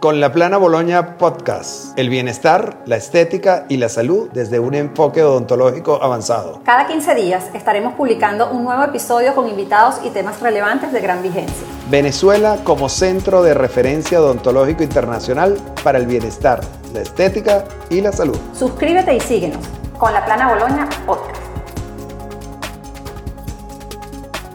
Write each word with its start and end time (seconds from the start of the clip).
Con 0.00 0.20
la 0.20 0.32
Plana 0.32 0.58
Boloña 0.58 1.18
Podcast, 1.18 1.98
el 1.98 2.08
bienestar, 2.08 2.84
la 2.86 2.94
estética 2.94 3.66
y 3.68 3.78
la 3.78 3.88
salud 3.88 4.28
desde 4.32 4.60
un 4.60 4.74
enfoque 4.74 5.24
odontológico 5.24 6.00
avanzado. 6.00 6.60
Cada 6.64 6.86
15 6.86 7.16
días 7.16 7.46
estaremos 7.52 7.94
publicando 7.94 8.48
un 8.52 8.62
nuevo 8.62 8.84
episodio 8.84 9.34
con 9.34 9.48
invitados 9.48 9.96
y 10.04 10.10
temas 10.10 10.40
relevantes 10.40 10.92
de 10.92 11.00
gran 11.00 11.20
vigencia. 11.20 11.66
Venezuela 11.90 12.58
como 12.62 12.88
centro 12.88 13.42
de 13.42 13.54
referencia 13.54 14.20
odontológico 14.20 14.84
internacional 14.84 15.56
para 15.82 15.98
el 15.98 16.06
bienestar, 16.06 16.60
la 16.94 17.00
estética 17.00 17.64
y 17.90 18.00
la 18.00 18.12
salud. 18.12 18.38
Suscríbete 18.54 19.16
y 19.16 19.20
síguenos 19.20 19.66
con 19.98 20.12
la 20.12 20.24
Plana 20.24 20.48
Boloña 20.48 20.88
Podcast. 21.06 21.37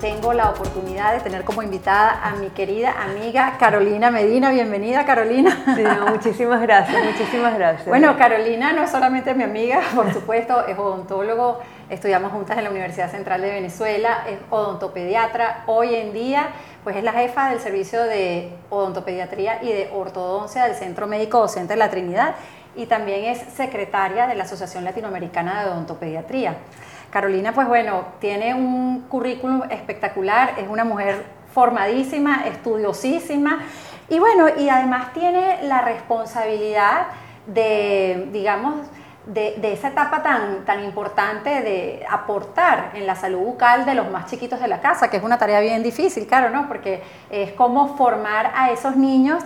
Tengo 0.03 0.33
la 0.33 0.49
oportunidad 0.49 1.13
de 1.13 1.21
tener 1.21 1.45
como 1.45 1.63
invitada 1.63 2.19
a 2.25 2.35
mi 2.35 2.49
querida 2.49 2.93
amiga 3.03 3.55
Carolina 3.57 4.11
Medina. 4.11 4.51
Bienvenida, 4.51 5.05
Carolina. 5.05 5.57
muchísimas 6.09 6.61
gracias, 6.61 7.05
muchísimas 7.05 7.57
gracias. 7.57 7.87
Bueno, 7.87 8.17
Carolina 8.17 8.73
no 8.73 8.83
es 8.83 8.91
solamente 8.91 9.33
mi 9.33 9.43
amiga, 9.45 9.79
por 9.95 10.11
supuesto, 10.11 10.67
es 10.67 10.77
odontólogo, 10.77 11.61
estudiamos 11.89 12.33
juntas 12.33 12.57
en 12.57 12.65
la 12.65 12.69
Universidad 12.69 13.09
Central 13.11 13.39
de 13.43 13.51
Venezuela, 13.51 14.25
es 14.27 14.39
odontopediatra. 14.49 15.63
Hoy 15.67 15.95
en 15.95 16.11
día, 16.11 16.49
pues 16.83 16.97
es 16.97 17.03
la 17.05 17.13
jefa 17.13 17.51
del 17.51 17.61
servicio 17.61 18.03
de 18.03 18.51
odontopediatría 18.71 19.63
y 19.63 19.67
de 19.67 19.89
ortodoncia 19.93 20.65
del 20.65 20.75
Centro 20.75 21.07
Médico 21.07 21.39
Docente 21.39 21.75
de 21.75 21.79
la 21.79 21.89
Trinidad 21.89 22.35
y 22.75 22.87
también 22.87 23.23
es 23.23 23.39
secretaria 23.55 24.27
de 24.27 24.35
la 24.35 24.43
Asociación 24.43 24.83
Latinoamericana 24.83 25.63
de 25.63 25.69
Odontopediatría. 25.69 26.57
Carolina, 27.13 27.53
pues 27.53 27.67
bueno, 27.67 28.05
tiene 28.19 28.55
un 28.55 29.01
currículum 29.01 29.61
espectacular, 29.69 30.55
es 30.57 30.67
una 30.67 30.83
mujer 30.83 31.23
formadísima, 31.53 32.47
estudiosísima 32.47 33.59
y 34.09 34.17
bueno, 34.17 34.47
y 34.57 34.67
además 34.67 35.13
tiene 35.13 35.59
la 35.61 35.81
responsabilidad 35.81 37.05
de, 37.45 38.29
digamos, 38.33 38.87
de, 39.27 39.53
esa 39.61 39.89
etapa 39.89 40.23
tan, 40.23 40.65
tan 40.65 40.83
importante 40.83 41.61
de 41.61 42.03
aportar 42.09 42.89
en 42.95 43.05
la 43.05 43.15
salud 43.15 43.41
bucal 43.41 43.85
de 43.85 43.93
los 43.93 44.09
más 44.09 44.25
chiquitos 44.25 44.59
de 44.59 44.67
la 44.67 44.81
casa, 44.81 45.11
que 45.11 45.17
es 45.17 45.23
una 45.23 45.37
tarea 45.37 45.59
bien 45.59 45.83
difícil, 45.83 46.25
claro, 46.25 46.49
¿no? 46.49 46.67
Porque 46.67 47.03
es 47.29 47.51
como 47.51 47.95
formar 47.95 48.51
a 48.55 48.71
esos 48.71 48.95
niños 48.95 49.43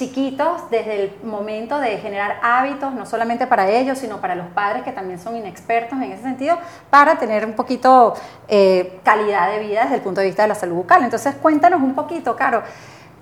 chiquitos 0.00 0.70
desde 0.70 1.04
el 1.04 1.12
momento 1.22 1.78
de 1.78 1.98
generar 1.98 2.40
hábitos, 2.42 2.94
no 2.94 3.04
solamente 3.04 3.46
para 3.46 3.68
ellos, 3.68 3.98
sino 3.98 4.18
para 4.18 4.34
los 4.34 4.46
padres 4.48 4.82
que 4.82 4.92
también 4.92 5.20
son 5.20 5.36
inexpertos 5.36 5.98
en 6.00 6.12
ese 6.12 6.22
sentido, 6.22 6.56
para 6.88 7.18
tener 7.18 7.44
un 7.44 7.52
poquito 7.52 8.14
eh, 8.48 8.98
calidad 9.04 9.50
de 9.50 9.58
vida 9.58 9.82
desde 9.82 9.96
el 9.96 10.00
punto 10.00 10.22
de 10.22 10.28
vista 10.28 10.42
de 10.42 10.48
la 10.48 10.54
salud 10.54 10.76
bucal. 10.76 11.04
Entonces 11.04 11.34
cuéntanos 11.34 11.82
un 11.82 11.94
poquito, 11.94 12.34
Caro, 12.34 12.62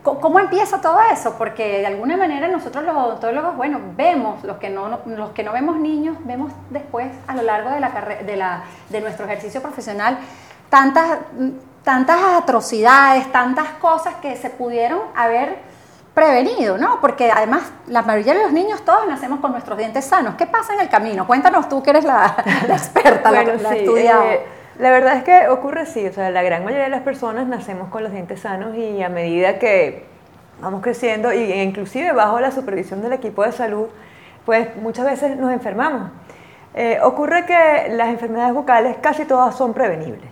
¿cómo 0.05 0.39
empieza 0.39 0.81
todo 0.81 1.01
eso? 1.12 1.34
Porque 1.37 1.81
de 1.81 1.87
alguna 1.89 2.17
manera 2.17 2.47
nosotros 2.47 2.84
los 2.84 2.97
odontólogos, 2.97 3.56
bueno, 3.56 3.81
vemos, 3.97 4.45
los 4.45 4.59
que 4.59 4.71
no, 4.71 5.01
los 5.05 5.31
que 5.31 5.43
no 5.43 5.53
vemos 5.53 5.81
niños, 5.81 6.17
vemos 6.21 6.53
después 6.71 7.09
a 7.27 7.34
lo 7.34 7.43
largo 7.43 7.71
de, 7.71 7.81
la 7.81 7.91
de, 8.25 8.37
la, 8.37 8.62
de 8.89 9.01
nuestro 9.01 9.27
ejercicio 9.27 9.61
profesional 9.61 10.19
tantas, 10.69 11.19
tantas 11.83 12.19
atrocidades, 12.37 13.33
tantas 13.33 13.69
cosas 13.81 14.15
que 14.23 14.37
se 14.37 14.51
pudieron 14.51 15.01
haber 15.17 15.67
prevenido, 16.19 16.77
¿no? 16.78 17.00
Porque 17.00 17.30
además 17.30 17.70
la 17.86 18.02
mayoría 18.02 18.34
de 18.34 18.42
los 18.42 18.52
niños 18.52 18.84
todos 18.84 19.06
nacemos 19.06 19.38
con 19.38 19.52
nuestros 19.52 19.78
dientes 19.78 20.05
sanos. 20.05 20.34
¿Qué 20.34 20.47
pasa 20.47 20.75
en 20.75 20.80
el 20.80 20.88
camino? 20.88 21.28
Cuéntanos 21.28 21.69
tú 21.69 21.80
que 21.80 21.91
eres 21.91 22.05
la, 22.05 22.34
experta, 22.69 23.30
la, 23.30 23.44
la 23.44 23.77
eh, 23.77 24.41
la 24.80 24.91
verdad 24.91 25.16
es 25.16 25.22
que 25.22 25.48
ocurre 25.48 25.83
así, 25.83 26.05
o 26.05 26.12
sea, 26.12 26.30
la 26.30 26.42
gran 26.42 26.64
mayoría 26.64 26.86
de 26.86 26.91
las 26.91 27.02
personas 27.02 27.47
nacemos 27.47 27.88
con 27.88 28.02
los 28.02 28.10
dientes 28.10 28.41
sanos 28.41 28.77
y 28.77 29.00
a 29.00 29.08
medida 29.08 29.60
que 29.60 30.06
vamos 30.60 30.83
creciendo 30.83 31.33
y 31.33 31.52
e 31.52 31.62
inclusive 31.62 32.10
bajo 32.10 32.41
la 32.41 32.50
supervisión 32.50 33.00
del 33.00 33.12
equipo 33.12 33.44
de 33.44 33.53
salud, 33.53 33.86
pues 34.44 34.75
muchas 34.77 35.05
veces 35.05 35.36
nos 35.36 35.53
enfermamos. 35.53 36.10
Eh, 36.75 36.98
ocurre 37.00 37.47
que 37.47 37.91
las 37.91 38.08
enfermedades 38.08 38.54
bucales 38.54 38.97
casi 39.00 39.25
todas 39.25 39.56
son 39.56 39.72
prevenibles, 39.72 40.28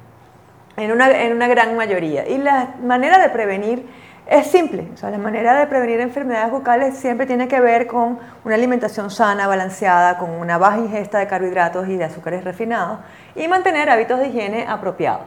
en 0.76 0.90
una, 0.90 1.22
en 1.22 1.32
una 1.32 1.46
gran 1.46 1.76
mayoría. 1.76 2.26
Y 2.26 2.38
la 2.38 2.74
manera 2.82 3.20
de 3.20 3.28
prevenir 3.28 3.86
es 4.26 4.48
simple, 4.48 4.88
la 5.00 5.18
manera 5.18 5.56
de 5.58 5.68
prevenir 5.68 6.00
enfermedades 6.00 6.50
bucales 6.50 6.96
siempre 6.96 7.26
tiene 7.26 7.46
que 7.46 7.60
ver 7.60 7.86
con 7.86 8.18
una 8.44 8.54
alimentación 8.56 9.08
sana, 9.08 9.46
balanceada, 9.46 10.18
con 10.18 10.30
una 10.30 10.58
baja 10.58 10.78
ingesta 10.78 11.20
de 11.20 11.28
carbohidratos 11.28 11.86
y 11.88 11.96
de 11.96 12.04
azúcares 12.04 12.42
refinados 12.42 12.98
y 13.36 13.46
mantener 13.46 13.88
hábitos 13.88 14.18
de 14.18 14.28
higiene 14.28 14.66
apropiados. 14.66 15.26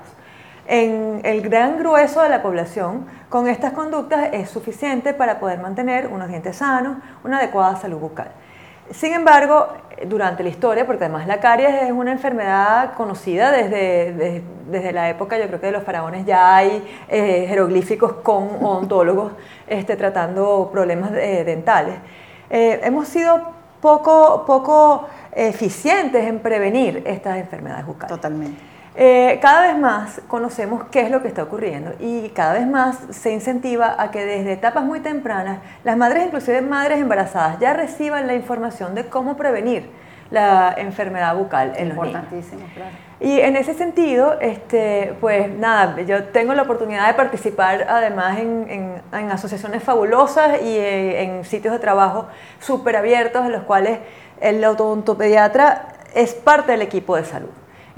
En 0.67 1.21
el 1.23 1.41
gran 1.41 1.79
grueso 1.79 2.21
de 2.21 2.29
la 2.29 2.41
población, 2.41 3.07
con 3.29 3.47
estas 3.47 3.71
conductas 3.71 4.29
es 4.33 4.49
suficiente 4.49 5.13
para 5.13 5.39
poder 5.39 5.59
mantener 5.59 6.07
unos 6.07 6.27
dientes 6.27 6.57
sanos, 6.57 6.97
una 7.23 7.37
adecuada 7.37 7.77
salud 7.77 7.99
bucal. 7.99 8.31
Sin 8.91 9.13
embargo, 9.13 9.67
durante 10.07 10.43
la 10.43 10.49
historia, 10.49 10.85
porque 10.85 11.03
además 11.03 11.27
la 11.27 11.39
caries 11.39 11.83
es 11.83 11.91
una 11.91 12.11
enfermedad 12.11 12.93
conocida 12.93 13.51
desde, 13.51 14.43
desde, 14.67 14.91
la 14.91 15.09
época, 15.09 15.37
yo 15.37 15.47
creo 15.47 15.59
que 15.59 15.67
de 15.67 15.71
los 15.73 15.83
faraones 15.83 16.25
ya 16.25 16.55
hay 16.55 16.83
eh, 17.07 17.45
jeroglíficos 17.47 18.13
con 18.13 18.63
odontólogos 18.63 19.33
este, 19.67 19.95
tratando 19.95 20.69
problemas 20.71 21.11
dentales. 21.11 21.95
Eh, 22.49 22.79
hemos 22.83 23.07
sido 23.07 23.41
poco, 23.81 24.43
poco 24.45 25.07
eficientes 25.33 26.25
en 26.25 26.39
prevenir 26.39 27.03
estas 27.05 27.37
enfermedades 27.37 27.85
bucales. 27.85 28.15
Totalmente. 28.15 28.68
Eh, 28.95 29.39
cada 29.41 29.67
vez 29.67 29.77
más 29.77 30.21
conocemos 30.27 30.85
qué 30.91 31.01
es 31.01 31.11
lo 31.11 31.21
que 31.21 31.27
está 31.27 31.43
ocurriendo 31.43 31.93
y 31.99 32.29
cada 32.29 32.53
vez 32.53 32.67
más 32.67 32.97
se 33.11 33.31
incentiva 33.31 33.95
a 33.97 34.11
que 34.11 34.25
desde 34.25 34.53
etapas 34.53 34.83
muy 34.83 34.99
tempranas 34.99 35.59
las 35.83 35.95
madres, 35.95 36.25
inclusive 36.25 36.61
madres 36.61 36.99
embarazadas, 36.99 37.59
ya 37.59 37.73
reciban 37.73 38.27
la 38.27 38.33
información 38.33 38.95
de 38.95 39.05
cómo 39.05 39.37
prevenir 39.37 39.89
la 40.31 40.73
enfermedad 40.77 41.35
bucal 41.35 41.73
en 41.75 41.89
los 41.89 42.05
niños. 42.05 42.25
Claro. 42.75 43.09
Y 43.19 43.39
en 43.39 43.57
ese 43.57 43.73
sentido, 43.73 44.39
este, 44.39 45.13
pues 45.19 45.49
nada, 45.49 46.01
yo 46.01 46.25
tengo 46.25 46.53
la 46.53 46.61
oportunidad 46.61 47.07
de 47.07 47.15
participar 47.15 47.85
además 47.89 48.39
en, 48.39 49.01
asociaciones 49.31 49.83
fabulosas 49.83 50.61
y 50.61 50.77
eh, 50.77 51.23
en, 51.23 51.43
sitios 51.43 51.73
de 51.73 51.79
trabajo 51.79 52.27
súper 52.59 52.95
abiertos 52.95 53.45
en 53.45 53.51
los 53.51 53.63
cuales 53.63 53.99
el 54.39 54.63
odontopediatra 54.63 55.89
es 56.15 56.33
parte 56.33 56.71
del 56.71 56.81
equipo 56.81 57.15
de 57.15 57.25
salud. 57.25 57.49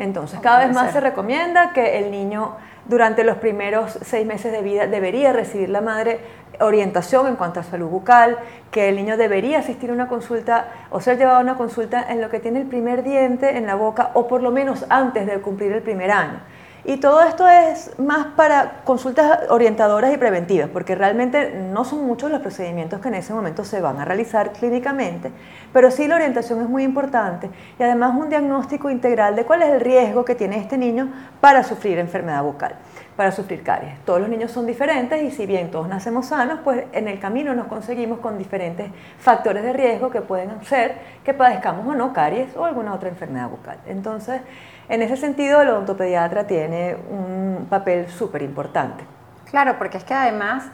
Entonces, 0.01 0.39
cada 0.39 0.65
vez 0.65 0.73
más 0.73 0.93
se 0.93 0.99
recomienda 0.99 1.73
que 1.73 1.99
el 1.99 2.09
niño 2.09 2.55
durante 2.85 3.23
los 3.23 3.37
primeros 3.37 3.99
seis 4.01 4.25
meses 4.25 4.51
de 4.51 4.63
vida 4.63 4.87
debería 4.87 5.31
recibir 5.31 5.69
la 5.69 5.81
madre 5.81 6.19
orientación 6.59 7.27
en 7.27 7.35
cuanto 7.35 7.59
a 7.59 7.63
salud 7.63 7.87
bucal, 7.87 8.39
que 8.71 8.89
el 8.89 8.95
niño 8.95 9.15
debería 9.15 9.59
asistir 9.59 9.91
a 9.91 9.93
una 9.93 10.07
consulta 10.07 10.65
o 10.89 11.01
ser 11.01 11.19
llevado 11.19 11.37
a 11.37 11.41
una 11.41 11.55
consulta 11.55 12.03
en 12.09 12.19
lo 12.19 12.31
que 12.31 12.39
tiene 12.39 12.61
el 12.61 12.67
primer 12.67 13.03
diente 13.03 13.57
en 13.57 13.67
la 13.67 13.75
boca 13.75 14.09
o 14.15 14.27
por 14.27 14.41
lo 14.41 14.49
menos 14.49 14.87
antes 14.89 15.27
de 15.27 15.39
cumplir 15.39 15.71
el 15.71 15.83
primer 15.83 16.09
año. 16.09 16.39
Y 16.83 16.97
todo 16.97 17.21
esto 17.21 17.47
es 17.47 17.97
más 17.99 18.27
para 18.35 18.81
consultas 18.85 19.41
orientadoras 19.49 20.11
y 20.13 20.17
preventivas, 20.17 20.67
porque 20.67 20.95
realmente 20.95 21.53
no 21.53 21.85
son 21.85 22.07
muchos 22.07 22.31
los 22.31 22.41
procedimientos 22.41 22.99
que 22.99 23.09
en 23.09 23.15
ese 23.15 23.33
momento 23.33 23.63
se 23.63 23.81
van 23.81 23.99
a 23.99 24.05
realizar 24.05 24.51
clínicamente, 24.51 25.31
pero 25.73 25.91
sí 25.91 26.07
la 26.07 26.15
orientación 26.15 26.59
es 26.59 26.67
muy 26.67 26.83
importante 26.83 27.51
y 27.77 27.83
además 27.83 28.15
un 28.17 28.29
diagnóstico 28.29 28.89
integral 28.89 29.35
de 29.35 29.45
cuál 29.45 29.61
es 29.61 29.69
el 29.69 29.79
riesgo 29.79 30.25
que 30.25 30.33
tiene 30.33 30.57
este 30.57 30.75
niño 30.75 31.11
para 31.39 31.63
sufrir 31.63 31.99
enfermedad 31.99 32.41
bucal, 32.41 32.73
para 33.15 33.31
sufrir 33.31 33.61
caries. 33.61 33.99
Todos 34.03 34.19
los 34.19 34.29
niños 34.29 34.49
son 34.49 34.65
diferentes 34.65 35.21
y 35.21 35.29
si 35.29 35.45
bien 35.45 35.69
todos 35.69 35.87
nacemos 35.87 36.25
sanos, 36.25 36.61
pues 36.63 36.85
en 36.93 37.07
el 37.07 37.19
camino 37.19 37.53
nos 37.53 37.67
conseguimos 37.67 38.17
con 38.19 38.39
diferentes 38.39 38.89
factores 39.19 39.61
de 39.61 39.73
riesgo 39.73 40.09
que 40.09 40.21
pueden 40.21 40.49
hacer 40.49 40.95
que 41.23 41.35
padezcamos 41.35 41.85
o 41.85 41.93
no 41.93 42.11
caries 42.11 42.55
o 42.57 42.65
alguna 42.65 42.95
otra 42.95 43.09
enfermedad 43.09 43.49
bucal. 43.49 43.77
Entonces, 43.85 44.41
en 44.91 45.01
ese 45.01 45.15
sentido, 45.15 45.61
el 45.61 45.69
odontopediatra 45.69 46.45
tiene 46.45 46.97
un 47.09 47.65
papel 47.69 48.09
súper 48.09 48.41
importante. 48.41 49.05
Claro, 49.49 49.77
porque 49.77 49.97
es 49.97 50.03
que 50.03 50.13
además 50.13 50.65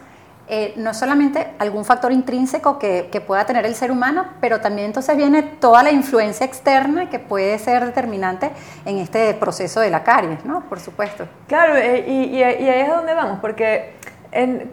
eh, 0.48 0.74
no 0.76 0.92
solamente 0.92 1.54
algún 1.60 1.84
factor 1.84 2.10
intrínseco 2.10 2.80
que, 2.80 3.22
pueda 3.24 3.46
tener 3.46 3.64
el 3.64 3.76
ser 3.76 3.92
humano, 3.92 4.26
pero 4.40 4.60
también 4.60 4.86
entonces 4.86 5.16
viene 5.16 5.44
toda 5.44 5.84
la 5.84 5.92
influencia 5.92 6.44
externa 6.44 7.08
que 7.08 7.20
puede 7.20 7.58
ser 7.60 7.84
determinante 7.84 8.50
en 8.84 8.98
este 8.98 9.34
proceso 9.34 9.78
de 9.80 9.90
la 9.90 10.02
caries, 10.02 10.44
¿no? 10.44 10.62
Por 10.68 10.80
supuesto. 10.80 11.28
Claro, 11.46 11.76
eh, 11.76 12.04
y, 12.08 12.36
y 12.36 12.42
ahí 12.42 12.80
es 12.80 12.88
donde 12.88 13.14
vamos, 13.14 13.38
porque 13.40 13.97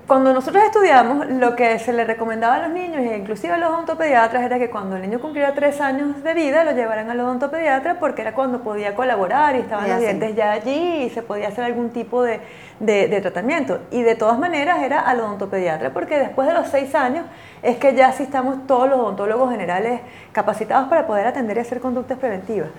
cuando 0.06 0.34
nosotros 0.34 0.64
estudiamos, 0.66 1.28
lo 1.28 1.56
que 1.56 1.80
se 1.80 1.94
le 1.94 2.04
recomendaba 2.04 2.56
a 2.56 2.68
los 2.68 2.72
niños, 2.72 2.98
e 2.98 3.18
inclusive 3.18 3.54
a 3.54 3.58
los 3.58 3.70
odontopediatras, 3.70 4.44
era 4.44 4.60
que 4.60 4.70
cuando 4.70 4.98
el 4.98 5.02
niño 5.02 5.22
cumpliera 5.22 5.54
tres 5.54 5.80
años 5.80 6.22
de 6.24 6.34
vida, 6.34 6.66
lo 6.66 6.74
llevaran 6.74 7.10
al 7.10 7.20
odontopediatra 7.22 7.98
porque 7.98 8.22
era 8.22 8.34
cuando 8.34 8.62
podía 8.62 8.96
colaborar 8.96 9.56
y 9.56 9.60
estaban 9.60 9.90
los 9.90 10.00
dientes 10.00 10.36
ya 10.36 10.52
allí 10.52 11.04
y 11.04 11.10
se 11.10 11.22
podía 11.22 11.48
hacer 11.48 11.64
algún 11.64 11.92
tipo 11.92 12.22
de, 12.22 12.42
de, 12.80 13.22
tratamiento. 13.22 13.80
Y 13.92 14.02
de 14.02 14.16
todas 14.16 14.38
maneras 14.38 14.84
era 14.84 15.00
al 15.00 15.22
odontopediatra 15.22 15.92
porque 15.92 16.20
después 16.20 16.48
de 16.50 16.54
los 16.54 16.68
seis 16.68 16.94
años 16.94 17.26
es 17.64 17.78
que 17.78 17.96
ya 17.96 18.12
sí 18.12 18.24
estamos 18.24 18.68
todos 18.68 18.90
los 18.90 19.00
odontólogos 19.00 19.52
generales 19.52 20.02
capacitados 20.34 20.90
para 20.90 21.08
poder 21.08 21.28
atender 21.28 21.56
y 21.56 21.62
hacer 21.62 21.80
conductas 21.80 22.20
preventivas. 22.20 22.70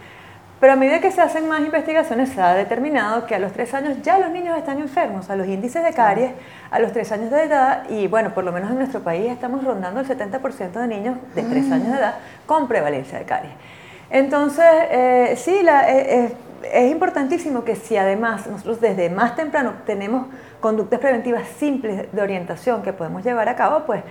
Pero 0.59 0.73
a 0.73 0.77
medida 0.77 1.01
que 1.01 1.11
se 1.11 1.21
hacen 1.21 1.49
más 1.49 1.61
investigaciones, 1.61 2.31
se 2.31 2.41
ha 2.41 2.55
determinado 2.55 3.27
que 3.27 3.35
a 3.35 3.39
los 3.39 3.53
tres 3.53 3.75
años 3.75 3.99
ya 4.03 4.19
los 4.19 4.31
niños 4.31 4.57
están 4.57 4.79
enfermos, 4.79 5.29
a 5.29 5.37
los 5.37 5.47
índices 5.47 5.85
de 5.85 5.93
caries 5.93 6.33
a 6.71 6.79
los 6.79 6.93
tres 6.93 7.13
años 7.13 7.31
de 7.31 7.43
edad, 7.43 7.89
y 7.89 8.07
bueno, 8.07 8.33
por 8.35 8.43
lo 8.43 8.53
menos 8.53 8.71
en 8.71 8.79
nuestro 8.79 9.01
país 9.01 9.31
estamos 9.31 9.63
rondando 9.65 10.01
el 10.01 10.09
70% 10.09 10.73
de 10.73 10.87
niños 10.87 11.17
de 11.35 11.43
tres 11.43 11.71
años 11.71 11.93
de 11.93 11.99
edad 11.99 12.15
con 12.47 12.69
prevalencia 12.69 13.19
de 13.19 13.25
caries. 13.25 13.53
Entonces, 14.11 14.65
eh, 14.91 15.35
sí, 15.37 15.63
la, 15.63 15.91
eh, 15.91 16.25
eh, 16.25 16.33
es 16.63 16.91
importantísimo 16.91 17.65
que 17.65 17.77
si 17.77 17.97
además 17.97 18.47
nosotros 18.47 18.81
desde 18.81 19.11
más 19.11 19.37
temprano 19.37 19.75
tenemos 19.85 20.27
conductas 20.61 21.01
preventivas 21.01 21.47
simples 21.59 22.13
de 22.13 22.23
orientación 22.23 22.83
que 22.83 22.93
podemos 22.93 23.25
llevar 23.25 23.49
a 23.49 23.57
cabo, 23.57 23.85
pues 23.87 24.03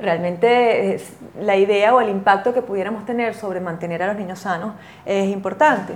realmente 0.00 1.00
la 1.40 1.56
idea 1.56 1.94
o 1.94 2.00
el 2.00 2.08
impacto 2.08 2.52
que 2.52 2.62
pudiéramos 2.62 3.06
tener 3.06 3.34
sobre 3.34 3.60
mantener 3.60 4.02
a 4.02 4.08
los 4.08 4.16
niños 4.16 4.40
sanos 4.40 4.74
es 5.06 5.28
importante. 5.28 5.92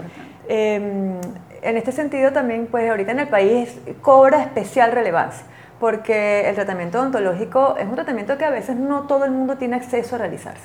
Em, 0.48 1.18
en 1.62 1.76
este 1.76 1.92
sentido 1.92 2.32
también, 2.32 2.68
pues 2.70 2.88
ahorita 2.88 3.12
en 3.12 3.20
el 3.20 3.28
país 3.28 3.78
cobra 4.02 4.42
especial 4.42 4.92
relevancia 4.92 5.46
porque 5.78 6.48
el 6.48 6.54
tratamiento 6.54 6.98
odontológico 6.98 7.76
es 7.78 7.86
un 7.86 7.94
tratamiento 7.94 8.38
que 8.38 8.44
a 8.44 8.50
veces 8.50 8.76
no 8.76 9.02
todo 9.02 9.24
el 9.24 9.30
mundo 9.30 9.56
tiene 9.56 9.76
acceso 9.76 10.14
a 10.14 10.18
realizarse. 10.18 10.62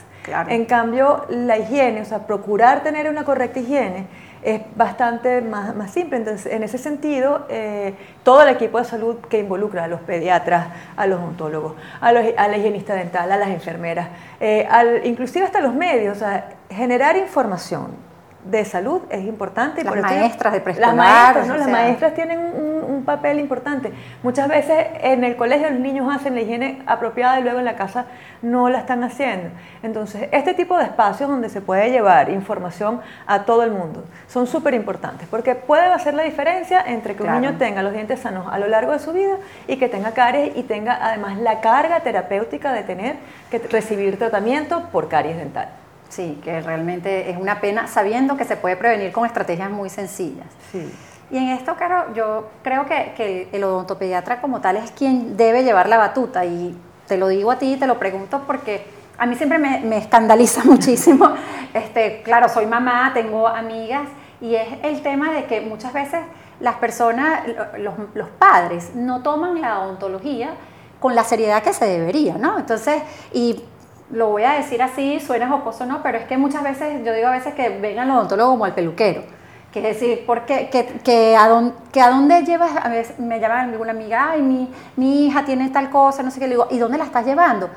En 0.48 0.66
cambio, 0.66 1.26
la 1.30 1.58
higiene, 1.58 2.02
o 2.02 2.06
sea, 2.06 2.26
procurar 2.26 2.84
tener 2.84 3.10
una 3.10 3.26
correcta 3.26 3.60
higiene, 3.60 4.08
es 4.44 4.62
bastante 4.76 5.42
más, 5.42 5.76
más 5.76 5.92
simple. 5.92 6.18
Entonces, 6.18 6.52
en 6.52 6.64
ese 6.64 6.78
sentido, 6.78 7.46
eh, 7.50 7.96
todo 8.24 8.42
el 8.44 8.50
equipo 8.50 8.78
de 8.78 8.86
salud 8.86 9.18
que 9.30 9.40
involucra 9.40 9.86
a 9.86 9.88
los 9.88 10.02
pediatras, 10.02 10.68
a 10.96 11.08
los 11.08 11.20
odontólogos, 11.20 11.76
a, 12.00 12.12
los, 12.12 12.26
a 12.38 12.48
la 12.48 12.58
higienista 12.58 12.94
dental, 12.96 13.32
a 13.32 13.38
las 13.38 13.50
enfermeras, 13.50 14.10
eh, 14.40 14.68
al, 14.70 15.06
inclusive 15.06 15.46
hasta 15.46 15.62
los 15.62 15.74
medios, 15.74 16.18
o 16.18 16.20
sea, 16.20 16.50
generar 16.70 17.18
información 17.18 18.11
de 18.44 18.66
salud 18.66 19.02
es 19.10 19.24
importante. 19.24 19.84
Las 19.84 19.96
maestras 19.96 20.54
de 20.54 20.62
preescolar. 20.62 20.96
Las 20.96 21.06
maestras, 21.06 21.48
¿no? 21.48 21.58
las 21.58 21.70
maestras 21.70 22.14
tienen 22.14 22.40
un, 22.40 22.72
papel 23.02 23.40
importante. 23.40 23.92
Muchas 24.22 24.48
veces 24.48 24.86
en 25.02 25.24
el 25.24 25.36
colegio 25.36 25.72
los 25.72 25.80
niños 25.80 26.08
hacen 26.14 26.36
la 26.36 26.42
higiene 26.42 26.84
apropiada 26.86 27.40
y 27.40 27.44
luego 27.44 27.58
en 27.58 27.66
la 27.66 27.76
casa 27.76 28.06
no 28.44 28.70
la 28.70 28.78
están 28.78 29.04
haciendo. 29.04 29.50
Entonces, 29.82 30.30
este 30.32 30.54
tipo 30.54 30.78
de 30.78 30.84
espacios 30.84 31.28
donde 31.28 31.50
se 31.50 31.62
puede 31.62 31.90
llevar 31.90 32.30
información 32.30 33.02
a 33.26 33.44
todo 33.44 33.64
el 33.64 33.72
mundo 33.72 34.04
son 34.28 34.46
súper 34.46 34.76
importantes 34.76 35.28
porque 35.28 35.56
puede 35.56 35.86
hacer 35.86 36.14
la 36.14 36.22
diferencia 36.22 36.80
entre 36.86 37.16
que 37.16 37.24
un 37.24 37.42
niño 37.42 37.58
tenga 37.58 37.82
los 37.82 37.92
dientes 37.92 38.20
sanos 38.20 38.46
a 38.52 38.60
lo 38.60 38.68
largo 38.68 38.92
de 38.92 39.00
su 39.00 39.14
vida 39.14 39.38
y 39.68 39.78
que 39.78 39.90
tenga 39.90 40.12
caries 40.12 40.56
y 40.56 40.62
tenga 40.62 41.00
además 41.02 41.40
la 41.40 41.60
carga 41.60 42.02
terapéutica 42.02 42.72
de 42.72 42.84
tener 42.84 43.16
que 43.50 43.58
recibir 43.58 44.20
tratamiento 44.20 44.90
por 44.92 45.10
caries 45.10 45.38
dental. 45.38 45.81
Sí, 46.12 46.38
que 46.44 46.60
realmente 46.60 47.30
es 47.30 47.38
una 47.38 47.62
pena 47.62 47.88
sabiendo 47.88 48.36
que 48.36 48.44
se 48.44 48.58
puede 48.58 48.76
prevenir 48.76 49.14
con 49.14 49.26
estrategias 49.26 49.72
muy 49.72 49.90
sencillas. 49.90 50.48
Sí. 50.70 50.92
Y 51.32 51.38
en 51.38 51.48
esto, 51.50 51.76
Caro, 51.78 52.14
yo 52.14 52.50
creo 52.64 52.86
que, 52.86 53.48
el 53.54 53.64
odontopediatra 53.64 54.42
como 54.42 54.60
tal 54.60 54.76
es 54.76 54.92
quien 54.92 55.38
debe 55.38 55.64
llevar 55.64 55.88
la 55.88 55.98
batuta 55.98 56.44
y 56.44 56.78
te 57.08 57.18
lo 57.18 57.30
digo 57.30 57.50
a 57.50 57.58
ti, 57.58 57.78
te 57.78 57.88
lo 57.88 57.98
pregunto 57.98 58.44
porque 58.46 58.86
a 59.18 59.26
mí 59.26 59.36
siempre 59.36 59.58
me, 59.58 59.98
escandaliza 59.98 60.64
muchísimo. 60.66 61.34
Este, 61.74 62.22
claro, 62.24 62.50
soy 62.50 62.66
mamá, 62.66 63.12
tengo 63.14 63.48
amigas 63.48 64.10
y 64.42 64.56
es 64.56 64.68
el 64.84 65.02
tema 65.02 65.32
de 65.32 65.46
que 65.46 65.62
muchas 65.62 65.94
veces 65.94 66.20
las 66.60 66.76
personas, 66.76 67.44
los, 67.78 67.94
los 68.14 68.28
padres, 68.32 68.94
no 68.96 69.24
toman 69.24 69.62
la 69.62 69.80
odontología 69.80 70.56
con 71.00 71.16
la 71.16 71.24
seriedad 71.24 71.64
que 71.64 71.72
se 71.72 71.86
debería, 71.86 72.38
¿no? 72.38 72.60
Entonces, 72.60 73.02
y 73.32 73.64
lo 74.12 74.28
voy 74.30 74.44
a 74.44 74.52
decir 74.54 74.82
así, 74.82 75.20
suena 75.20 75.50
jocoso, 75.50 75.86
¿no? 75.86 76.02
Pero 76.04 76.18
es 76.18 76.26
que 76.26 76.38
muchas 76.38 76.64
veces, 76.64 77.04
yo 77.06 77.14
digo 77.14 77.28
a 77.28 77.32
veces 77.32 77.54
que 77.54 77.70
vengan 77.70 78.08
los 78.08 78.18
odontólogos 78.18 78.54
como 78.54 78.66
al 78.66 78.74
peluquero. 78.74 79.24
Que 79.72 79.82
decir, 79.82 80.26
porque, 80.26 80.70
que, 80.70 80.86
que, 81.02 81.38
a 81.38 81.48
dónde, 81.48 82.44
llevas, 82.44 82.72
a 82.76 82.90
veces 82.90 83.18
me 83.20 83.40
llama 83.40 83.62
alguna 83.62 83.92
amiga, 83.92 84.32
ay, 84.32 84.42
mi, 84.42 84.70
mi 84.98 85.26
hija 85.26 85.46
tiene 85.46 85.70
tal 85.70 85.90
cosa, 85.90 86.24
no 86.24 86.32
sé 86.32 86.40
qué, 86.40 86.48
le 86.48 86.56
digo, 86.56 86.68
¿y 86.72 86.78
dónde 86.78 86.98
la 86.98 87.06
estás 87.06 87.26
llevando? 87.26 87.70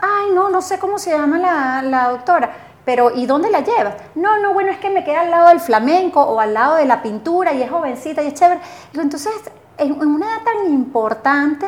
Ay, 0.00 0.30
no, 0.34 0.48
no 0.48 0.62
sé 0.62 0.78
cómo 0.78 0.98
se 0.98 1.10
llama 1.10 1.38
la, 1.38 1.82
la 1.82 2.08
doctora, 2.08 2.50
pero 2.86 3.14
¿y 3.14 3.26
dónde 3.26 3.50
la 3.50 3.60
llevas? 3.60 3.94
No, 4.14 4.38
no, 4.38 4.54
bueno, 4.54 4.70
es 4.70 4.78
que 4.78 4.88
me 4.88 5.04
queda 5.04 5.20
al 5.20 5.30
lado 5.30 5.48
del 5.50 5.60
flamenco 5.60 6.22
o 6.22 6.40
al 6.40 6.54
lado 6.54 6.76
de 6.76 6.86
la 6.86 7.02
pintura 7.02 7.52
y 7.52 7.62
es 7.62 7.70
jovencita 7.70 8.22
y 8.22 8.28
es 8.28 8.34
chévere. 8.34 8.60
Entonces, 8.94 9.32
en 9.76 9.92
una 10.00 10.26
edad 10.26 10.42
tan 10.44 10.72
importante, 10.72 11.66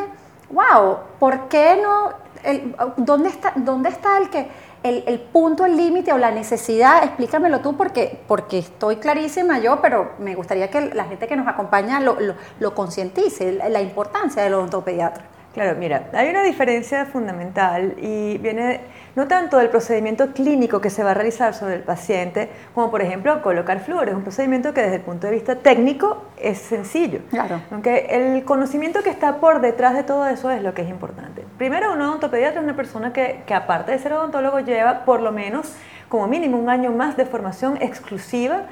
wow, 0.49 0.97
¿por 1.19 1.47
qué 1.47 1.79
no 1.81 2.24
¿dónde, 2.97 3.29
está, 3.29 3.53
¿dónde 3.55 3.89
está 3.89 4.17
el 4.17 4.29
que 4.29 4.47
el, 4.83 5.19
punto, 5.19 5.65
el 5.65 5.75
límite 5.75 6.13
o 6.13 6.17
la 6.17 6.31
necesidad? 6.31 7.03
Explícamelo 7.03 7.61
tú 7.61 7.75
porque, 7.75 8.19
porque 8.27 8.59
estoy 8.59 8.97
clarísima 8.97 9.59
yo, 9.59 9.81
pero 9.81 10.11
me 10.19 10.35
gustaría 10.35 10.69
que 10.69 10.81
la 10.93 11.05
gente 11.05 11.27
que 11.27 11.35
nos 11.35 11.47
acompaña 11.47 11.99
lo, 11.99 12.17
lo, 12.59 12.75
concientice, 12.75 13.51
la 13.53 13.81
importancia 13.81 14.43
del 14.43 14.53
odontopediatra. 14.53 15.25
Claro, 15.53 15.77
mira, 15.79 16.09
hay 16.13 16.29
una 16.29 16.43
diferencia 16.43 17.05
fundamental 17.05 17.95
y 17.97 18.37
viene 18.39 18.81
no 19.15 19.27
tanto 19.27 19.57
del 19.57 19.69
procedimiento 19.69 20.33
clínico 20.33 20.81
que 20.81 20.89
se 20.89 21.03
va 21.03 21.11
a 21.11 21.13
realizar 21.13 21.53
sobre 21.53 21.75
el 21.75 21.81
paciente, 21.81 22.49
como 22.73 22.91
por 22.91 23.01
ejemplo 23.01 23.41
colocar 23.41 23.79
flúor. 23.79 24.09
Es 24.09 24.15
un 24.15 24.23
procedimiento 24.23 24.73
que 24.73 24.81
desde 24.81 24.97
el 24.97 25.01
punto 25.01 25.27
de 25.27 25.33
vista 25.33 25.55
técnico 25.55 26.23
es 26.37 26.57
sencillo. 26.57 27.19
Claro. 27.29 27.61
Aunque 27.71 28.07
el 28.09 28.43
conocimiento 28.43 29.03
que 29.03 29.09
está 29.09 29.37
por 29.37 29.61
detrás 29.61 29.95
de 29.95 30.03
todo 30.03 30.27
eso 30.27 30.51
es 30.51 30.61
lo 30.61 30.73
que 30.73 30.81
es 30.81 30.89
importante. 30.89 31.45
Primero, 31.57 31.93
un 31.93 32.01
odontopediatra 32.01 32.59
es 32.59 32.63
una 32.63 32.75
persona 32.75 33.13
que, 33.13 33.43
que 33.45 33.53
aparte 33.53 33.91
de 33.91 33.99
ser 33.99 34.13
odontólogo 34.13 34.59
lleva 34.59 35.05
por 35.05 35.21
lo 35.21 35.31
menos 35.31 35.73
como 36.09 36.27
mínimo 36.27 36.57
un 36.57 36.69
año 36.69 36.91
más 36.91 37.17
de 37.17 37.25
formación 37.25 37.77
exclusiva 37.81 38.63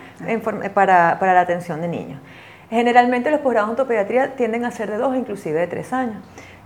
para, 0.74 1.18
para 1.20 1.34
la 1.34 1.42
atención 1.42 1.82
de 1.82 1.88
niños. 1.88 2.20
Generalmente 2.70 3.30
los 3.30 3.42
posgrados 3.42 3.70
de 3.70 3.74
odontopediatría 3.74 4.36
tienden 4.36 4.66
a 4.66 4.72
ser 4.72 4.90
de 4.90 4.98
dos, 4.98 5.16
inclusive 5.16 5.60
de 5.60 5.68
tres 5.68 5.94
años. 5.94 6.18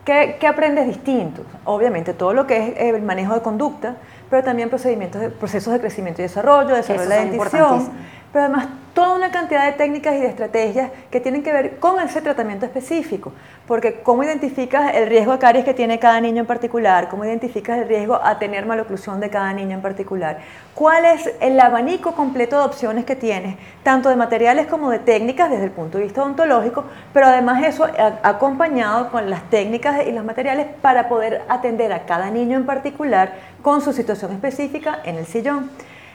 ¿Qué, 0.08 0.48
aprendes 0.48 0.88
distinto? 0.88 1.42
Obviamente 1.66 2.14
todo 2.14 2.32
lo 2.32 2.48
que 2.48 2.70
es 2.70 2.96
el 2.96 3.02
manejo 3.02 3.34
de 3.34 3.42
conducta, 3.42 3.98
pero 4.30 4.42
también 4.42 4.70
procedimientos 4.70 5.20
de, 5.20 5.30
procesos 5.30 5.74
de 5.74 5.82
crecimiento 5.82 6.22
y 6.22 6.24
desarrollo, 6.24 6.76
desarrollo 6.76 7.10
de 7.10 7.10
la 7.10 7.26
dentición, 7.26 7.90
pero 8.32 8.46
además 8.46 8.68
toda 8.94 9.16
una 9.16 9.30
cantidad 9.32 9.66
de 9.66 9.74
técnicas 9.74 10.16
y 10.16 10.20
de 10.20 10.28
estrategias 10.28 10.92
que 11.12 11.20
tienen 11.20 11.44
que 11.44 11.54
ver 11.54 11.78
con 11.78 12.00
ese 12.00 12.20
tratamiento 12.20 12.66
específico, 12.66 13.32
porque 13.68 14.02
cómo 14.02 14.24
identificas 14.24 14.96
el 14.96 15.08
riesgo 15.08 15.34
de 15.34 15.38
caries 15.38 15.66
que 15.66 15.74
tiene 15.74 16.00
cada 16.00 16.20
niño 16.20 16.42
en 16.42 16.48
particular, 16.48 17.08
cómo 17.10 17.24
identificas 17.24 17.78
el 17.78 17.88
riesgo 17.88 18.16
a 18.16 18.40
tener 18.40 18.66
maloclusión 18.66 19.20
de 19.20 19.30
cada 19.30 19.54
niño 19.54 19.76
en 19.76 19.82
particular, 19.82 20.40
cuál 20.74 21.06
es 21.06 21.32
el 21.42 21.60
abanico 21.60 22.14
completo 22.14 22.58
de 22.58 22.66
opciones 22.66 23.06
que 23.06 23.16
tienes, 23.16 23.58
tanto 23.84 24.10
de 24.10 24.16
materiales 24.16 24.66
como 24.66 24.90
de 24.90 25.00
técnicas 25.00 25.52
desde 25.52 25.66
el 25.66 25.72
punto 25.72 26.00
de 26.00 26.06
vista 26.06 26.24
odontológico, 26.24 26.86
pero 27.14 27.28
además 27.28 27.64
eso 27.64 27.86
acompañado 28.24 29.12
con 29.12 29.30
las 29.30 29.44
técnicas 29.50 30.08
y 30.08 30.12
los 30.12 30.26
materiales 30.26 30.68
para 30.82 31.08
poder 31.08 31.44
atender 31.50 31.94
a 31.94 32.06
cada 32.06 32.32
niño 32.32 32.58
en 32.58 32.66
particular 32.66 33.34
con 33.62 33.82
su 33.82 33.94
situación 33.94 34.32
específica 34.32 35.02
en 35.04 35.18
el 35.18 35.28
sillón. 35.28 35.70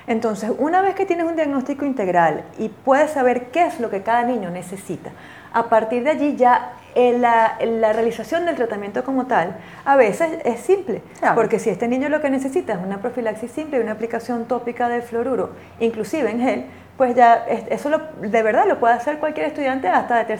Entonces, 0.06 0.50
una 0.59 0.82
vez 0.82 0.94
que 0.94 1.06
tienes 1.06 1.26
un 1.26 1.37
diagnóstico 1.37 1.85
integral 1.85 2.44
y 2.59 2.68
puedes 2.68 3.12
saber 3.12 3.50
qué 3.50 3.66
es 3.66 3.80
lo 3.80 3.90
que 3.90 4.02
cada 4.02 4.25
niño 4.25 4.50
necesita, 4.50 5.11
a 5.52 5.68
partir 5.68 6.02
de 6.02 6.11
allí 6.11 6.37
ya 6.37 6.73
eh, 6.94 7.18
la, 7.18 7.56
realización 7.92 8.47
del 8.47 8.56
tratamiento 8.56 9.04
como 9.04 9.26
tal 9.26 9.56
a 9.85 9.97
veces 9.97 10.40
es 10.44 10.61
simple, 10.61 11.02
porque 11.35 11.59
si 11.59 11.71
este 11.71 11.88
niño 11.88 12.09
lo 12.09 12.21
que 12.21 12.30
necesita 12.30 12.75
es 12.75 12.78
una 12.78 12.99
profilaxis 12.99 13.50
simple 13.50 13.78
y 13.78 13.80
una 13.80 13.92
aplicación 13.92 14.47
tópica 14.47 14.88
de 14.88 15.02
fluoruro, 15.02 15.50
inclusive 15.78 16.30
en 16.30 16.40
gel, 16.40 16.66
pues 16.97 17.14
ya 17.14 17.44
eso 17.71 17.90
de 18.21 18.42
verdad 18.42 18.66
lo 18.66 18.78
puede 18.78 18.94
hacer 18.94 19.18
cualquier 19.18 19.47
estudiante 19.47 19.88
hasta 19.88 20.25
de 20.25 20.37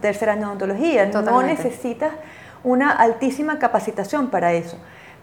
tercer, 0.00 0.28
año 0.30 0.40
de 0.40 0.46
odontología. 0.46 1.06
No 1.06 1.42
necesitas 1.42 2.12
una 2.64 2.90
altísima 2.90 3.58
capacitación 3.58 4.28
para 4.28 4.52
eso. 4.52 4.78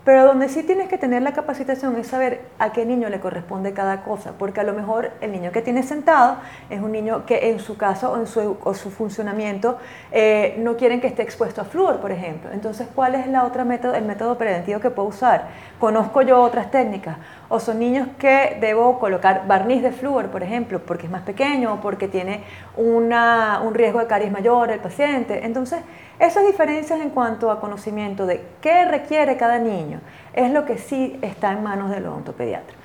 Pero 0.06 0.24
donde 0.24 0.50
sí 0.50 0.62
tienes 0.62 0.88
que 0.88 1.00
tener 1.00 1.24
la 1.24 1.34
capacitación 1.34 1.96
es 1.98 2.06
saber 2.06 2.42
a 2.60 2.72
qué 2.74 2.86
niño 2.86 3.10
le 3.10 3.20
corresponde 3.20 3.74
cada 3.74 4.04
cosa, 4.04 4.34
porque 4.38 4.60
a 4.60 4.64
lo 4.64 4.74
mejor 4.74 5.10
el 5.20 5.32
niño 5.32 5.52
que 5.52 5.64
tiene 5.64 5.82
sentado 5.82 6.38
es 6.70 6.80
un 6.80 6.92
niño 6.92 7.26
que 7.26 7.50
en 7.50 7.60
su 7.60 7.76
caso 7.76 8.12
o 8.12 8.18
en 8.18 8.28
su, 8.28 8.56
su 8.76 8.92
funcionamiento 8.92 9.80
eh, 10.12 10.58
no 10.60 10.78
quieren 10.78 11.02
que 11.02 11.08
esté 11.08 11.24
expuesto 11.24 11.62
a 11.62 11.66
flúor, 11.66 12.02
por 12.02 12.12
ejemplo. 12.12 12.52
Entonces, 12.54 12.88
¿cuál 12.94 13.16
es 13.16 13.26
la 13.26 13.46
otra 13.46 13.66
método, 13.66 13.96
el 13.96 14.06
método 14.06 14.38
preventivo 14.38 14.80
que 14.80 14.92
puedo 14.92 15.10
usar? 15.10 15.48
Conozco 15.80 16.22
yo 16.22 16.40
otras 16.40 16.70
técnicas. 16.70 17.18
O 17.50 17.60
son 17.60 17.80
niños 17.80 18.08
que 18.20 18.60
debo 18.62 19.00
colocar 19.00 19.48
barniz 19.48 19.82
de 19.82 19.92
flúor, 19.92 20.28
por 20.28 20.44
ejemplo, 20.44 20.82
porque 20.86 21.08
es 21.08 21.12
más 21.12 21.24
pequeño 21.24 21.74
o 21.74 21.82
porque 21.82 22.08
tiene 22.08 22.44
un 22.78 23.74
riesgo 23.74 24.00
de 24.00 24.06
caries 24.06 24.32
mayor 24.32 24.70
el 24.70 24.80
paciente. 24.80 25.44
Entonces, 25.44 25.80
esas 26.20 26.46
diferencias 26.46 27.02
en 27.02 27.10
cuanto 27.10 27.52
a 27.52 27.60
conocimiento 27.60 28.26
de 28.26 28.42
qué 28.62 28.86
requiere 28.86 29.36
cada 29.36 29.60
niño 29.60 30.00
es 30.34 30.52
lo 30.52 30.66
que 30.66 30.78
sí 30.78 31.20
está 31.22 31.52
en 31.52 31.64
manos 31.64 31.90
del 31.92 32.06
odontopediatra. 32.06 32.76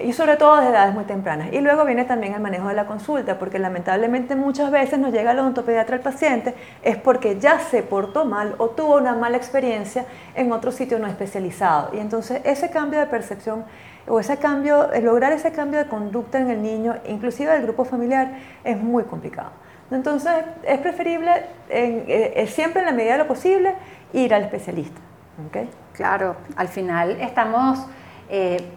y 0.00 0.12
sobre 0.12 0.36
todo 0.36 0.58
desde 0.58 0.70
edades 0.70 0.94
muy 0.94 1.04
tempranas. 1.04 1.52
Y 1.52 1.60
luego 1.60 1.84
viene 1.84 2.04
también 2.04 2.32
el 2.32 2.40
manejo 2.40 2.68
de 2.68 2.74
la 2.74 2.86
consulta, 2.86 3.36
porque 3.36 3.58
lamentablemente 3.58 4.36
muchas 4.36 4.70
veces 4.70 4.96
nos 5.00 5.12
llega 5.12 5.32
el 5.32 5.38
odontopediatra 5.40 5.96
al 5.96 6.02
paciente 6.02 6.54
es 6.84 6.96
porque 6.96 7.40
ya 7.40 7.58
se 7.58 7.82
portó 7.82 8.24
mal 8.24 8.54
o 8.58 8.68
tuvo 8.68 8.96
una 8.96 9.14
mala 9.14 9.36
experiencia 9.36 10.06
en 10.36 10.52
otro 10.52 10.70
sitio 10.70 11.00
no 11.00 11.08
especializado. 11.08 11.90
Y 11.96 11.98
entonces 11.98 12.40
ese 12.44 12.70
cambio 12.70 13.00
de 13.00 13.06
percepción 13.06 13.64
o 14.06 14.20
ese 14.20 14.36
cambio, 14.36 14.88
lograr 15.02 15.32
ese 15.32 15.50
cambio 15.50 15.80
de 15.80 15.86
conducta 15.86 16.38
en 16.38 16.50
el 16.50 16.62
niño, 16.62 16.94
inclusive 17.08 17.52
del 17.52 17.62
grupo 17.62 17.84
familiar, 17.84 18.38
es 18.62 18.80
muy 18.80 19.02
complicado. 19.02 19.50
Entonces 19.90 20.32
es 20.64 20.78
preferible 20.78 21.30
eh, 21.68 22.46
siempre 22.50 22.80
en 22.80 22.86
la 22.86 22.92
medida 22.92 23.12
de 23.12 23.18
lo 23.18 23.28
posible 23.28 23.74
ir 24.12 24.34
al 24.34 24.42
especialista. 24.42 25.00
¿okay? 25.48 25.68
Claro, 25.92 26.36
al 26.56 26.68
final 26.68 27.20
estamos... 27.20 27.86
Eh, 28.28 28.74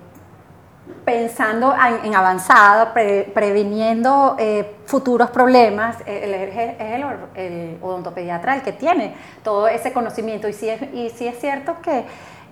pensando 1.05 1.73
en, 2.03 2.15
avanzado, 2.15 2.93
previniendo 3.33 4.35
eh, 4.37 4.75
futuros 4.85 5.29
problemas, 5.29 5.97
es 6.05 6.23
el, 6.23 7.05
el, 7.35 7.77
odontopediatra 7.81 8.55
el 8.55 8.61
que 8.61 8.73
tiene 8.73 9.15
todo 9.43 9.67
ese 9.67 9.93
conocimiento. 9.93 10.47
Y 10.47 10.53
sí 10.53 10.69
es 10.69 11.39
cierto 11.39 11.81
que 11.81 12.05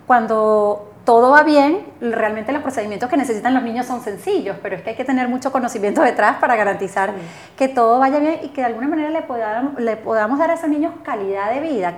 cuando 0.07 0.88
todo 1.05 1.31
va 1.31 1.43
bien, 1.43 1.85
realmente 2.01 2.51
los 2.51 2.61
procedimientos 2.61 3.09
que 3.09 3.17
necesitan 3.17 3.53
los 3.53 3.63
niños 3.63 3.85
son 3.85 4.01
sencillos, 4.01 4.57
pero 4.61 4.75
es 4.75 4.83
que 4.83 4.91
hay 4.91 4.95
que 4.95 5.05
tener 5.05 5.27
mucho 5.27 5.51
conocimiento 5.51 6.01
detrás 6.01 6.37
para 6.37 6.55
garantizar 6.55 7.13
que 7.57 7.67
todo 7.67 7.99
vaya 7.99 8.19
bien 8.19 8.39
y 8.43 8.49
que 8.49 8.61
de 8.61 8.67
alguna 8.67 8.87
manera 8.87 9.09
le 9.09 9.21
podamos, 9.23 9.79
le 9.79 9.97
podamos 9.97 10.37
dar 10.37 10.51
a 10.51 10.53
esos 10.53 10.69
niños 10.69 10.93
calidad 11.03 11.51
de 11.51 11.59
vida. 11.61 11.93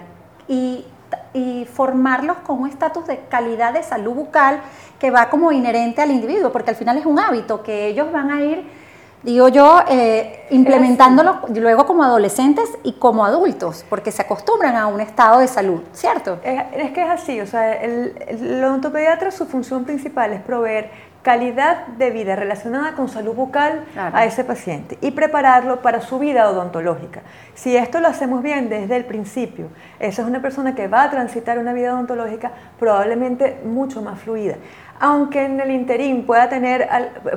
Y 0.47 0.85
y 1.33 1.65
formarlos 1.65 2.37
con 2.37 2.61
un 2.61 2.69
estatus 2.69 3.07
de 3.07 3.19
calidad 3.29 3.73
de 3.73 3.83
salud 3.83 4.13
bucal 4.13 4.61
que 4.99 5.11
va 5.11 5.29
como 5.29 5.51
inherente 5.51 6.01
al 6.01 6.11
individuo, 6.11 6.51
porque 6.51 6.71
al 6.71 6.75
final 6.75 6.97
es 6.97 7.05
un 7.05 7.19
hábito 7.19 7.63
que 7.63 7.87
ellos 7.87 8.11
van 8.11 8.31
a 8.31 8.41
ir, 8.41 8.63
digo 9.23 9.47
yo, 9.49 9.81
eh, 9.87 10.47
implementándolo 10.49 11.41
luego 11.55 11.85
como 11.85 12.03
adolescentes 12.03 12.69
y 12.83 12.93
como 12.93 13.25
adultos, 13.25 13.85
porque 13.89 14.11
se 14.11 14.21
acostumbran 14.21 14.75
a 14.75 14.87
un 14.87 15.01
estado 15.01 15.39
de 15.39 15.47
salud, 15.47 15.81
¿cierto? 15.93 16.39
Es, 16.43 16.91
que 16.91 17.03
es 17.03 17.09
así, 17.09 17.39
o 17.39 17.45
sea, 17.45 17.73
el, 17.73 18.15
el 18.27 18.63
odontopediatra 18.63 19.31
su 19.31 19.45
función 19.45 19.85
principal 19.85 20.33
es 20.33 20.41
proveer 20.41 21.11
calidad 21.21 21.85
de 21.87 22.09
vida 22.09 22.35
relacionada 22.35 22.93
con 22.93 23.07
salud 23.07 23.35
bucal 23.35 23.85
a 23.95 24.25
ese 24.25 24.43
paciente 24.43 24.97
y 25.01 25.11
prepararlo 25.11 25.81
para 25.81 26.01
su 26.01 26.17
vida 26.17 26.49
odontológica. 26.49 27.21
Si 27.53 27.75
esto 27.75 27.99
lo 27.99 28.07
hacemos 28.07 28.41
bien 28.41 28.69
desde 28.69 28.95
el 28.95 29.05
principio, 29.05 29.67
esa 29.99 30.23
es 30.23 30.27
una 30.27 30.41
persona 30.41 30.73
que 30.73 30.87
va 30.87 31.03
a 31.03 31.09
transitar 31.11 31.59
una 31.59 31.73
vida 31.73 31.93
odontológica 31.93 32.51
probablemente 32.79 33.59
mucho 33.63 34.01
más 34.01 34.19
fluida. 34.19 34.55
Aunque 35.03 35.43
en 35.43 35.59
el 35.59 35.71
interín 35.71 36.27
pueda 36.27 36.47
tener, 36.47 36.87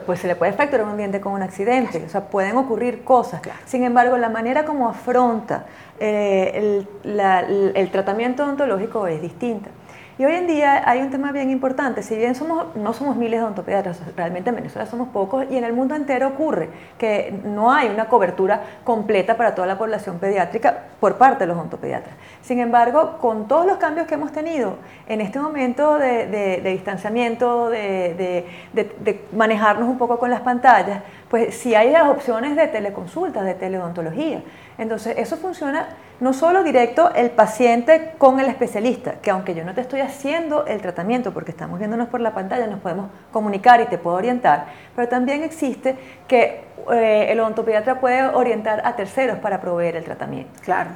pues 0.04 0.20
se 0.20 0.26
le 0.26 0.36
puede 0.36 0.52
fracturar 0.52 0.86
un 0.86 0.98
diente 0.98 1.18
con 1.18 1.32
un 1.32 1.40
accidente, 1.40 2.04
o 2.04 2.10
sea, 2.10 2.28
pueden 2.28 2.58
ocurrir 2.58 3.04
cosas. 3.04 3.40
Sin 3.64 3.84
embargo, 3.84 4.18
la 4.18 4.28
manera 4.28 4.66
como 4.66 4.86
afronta 4.86 5.64
eh, 5.98 6.84
el 7.02 7.90
tratamiento 7.90 8.44
odontológico 8.44 9.06
es 9.06 9.22
distinta. 9.22 9.70
Y 10.16 10.24
hoy 10.24 10.34
en 10.34 10.46
día 10.46 10.88
hay 10.88 11.00
un 11.00 11.10
tema 11.10 11.32
bien 11.32 11.50
importante, 11.50 12.04
si 12.04 12.14
bien 12.14 12.36
somos, 12.36 12.76
no 12.76 12.92
somos 12.92 13.16
miles 13.16 13.40
de 13.40 13.44
odontopediatras, 13.44 14.00
realmente 14.14 14.50
en 14.50 14.56
Venezuela 14.56 14.86
somos 14.86 15.08
pocos 15.08 15.44
y 15.50 15.56
en 15.56 15.64
el 15.64 15.72
mundo 15.72 15.96
entero 15.96 16.28
ocurre 16.28 16.68
que 16.98 17.34
no 17.44 17.72
hay 17.72 17.88
una 17.88 18.04
cobertura 18.04 18.62
completa 18.84 19.36
para 19.36 19.56
toda 19.56 19.66
la 19.66 19.76
población 19.76 20.20
pediátrica 20.20 20.84
por 21.00 21.16
parte 21.16 21.40
de 21.40 21.48
los 21.48 21.56
odontopediatras. 21.56 22.14
Sin 22.42 22.60
embargo, 22.60 23.18
con 23.20 23.48
todos 23.48 23.66
los 23.66 23.78
cambios 23.78 24.06
que 24.06 24.14
hemos 24.14 24.30
tenido 24.30 24.76
en 25.08 25.20
este 25.20 25.40
momento 25.40 25.98
de, 25.98 26.60
distanciamiento, 26.62 27.70
de, 27.70 28.46
de 28.72 29.24
manejarnos 29.32 29.88
un 29.88 29.98
poco 29.98 30.20
con 30.20 30.30
las 30.30 30.42
pantallas, 30.42 31.02
pues 31.34 31.56
sí 31.56 31.74
hay 31.74 31.90
las 31.90 32.06
opciones 32.06 32.54
de 32.54 32.68
teleconsultas, 32.68 33.44
de 33.44 33.54
teleodontología. 33.54 34.44
Entonces, 34.78 35.16
eso 35.18 35.36
funciona 35.36 35.88
no 36.20 36.32
solo 36.32 36.62
directo 36.62 37.12
el 37.12 37.30
paciente 37.30 38.12
con 38.18 38.38
el 38.38 38.46
especialista, 38.46 39.14
que 39.14 39.32
aunque 39.32 39.52
yo 39.52 39.64
no 39.64 39.74
te 39.74 39.80
estoy 39.80 40.00
haciendo 40.00 40.64
el 40.66 40.80
tratamiento 40.80 41.34
porque 41.34 41.50
estamos 41.50 41.80
viéndonos 41.80 42.06
por 42.06 42.20
la 42.20 42.34
pantalla, 42.34 42.68
nos 42.68 42.78
podemos 42.78 43.10
comunicar 43.32 43.80
y 43.80 43.86
te 43.86 43.98
puedo 43.98 44.14
orientar, 44.14 44.66
pero 44.94 45.08
también 45.08 45.42
existe 45.42 45.96
que 46.28 46.66
eh, 46.92 47.26
el 47.28 47.40
odontopediatra 47.40 47.98
puede 47.98 48.28
orientar 48.28 48.82
a 48.84 48.94
terceros 48.94 49.38
para 49.40 49.60
proveer 49.60 49.96
el 49.96 50.04
tratamiento. 50.04 50.52
Claro. 50.62 50.90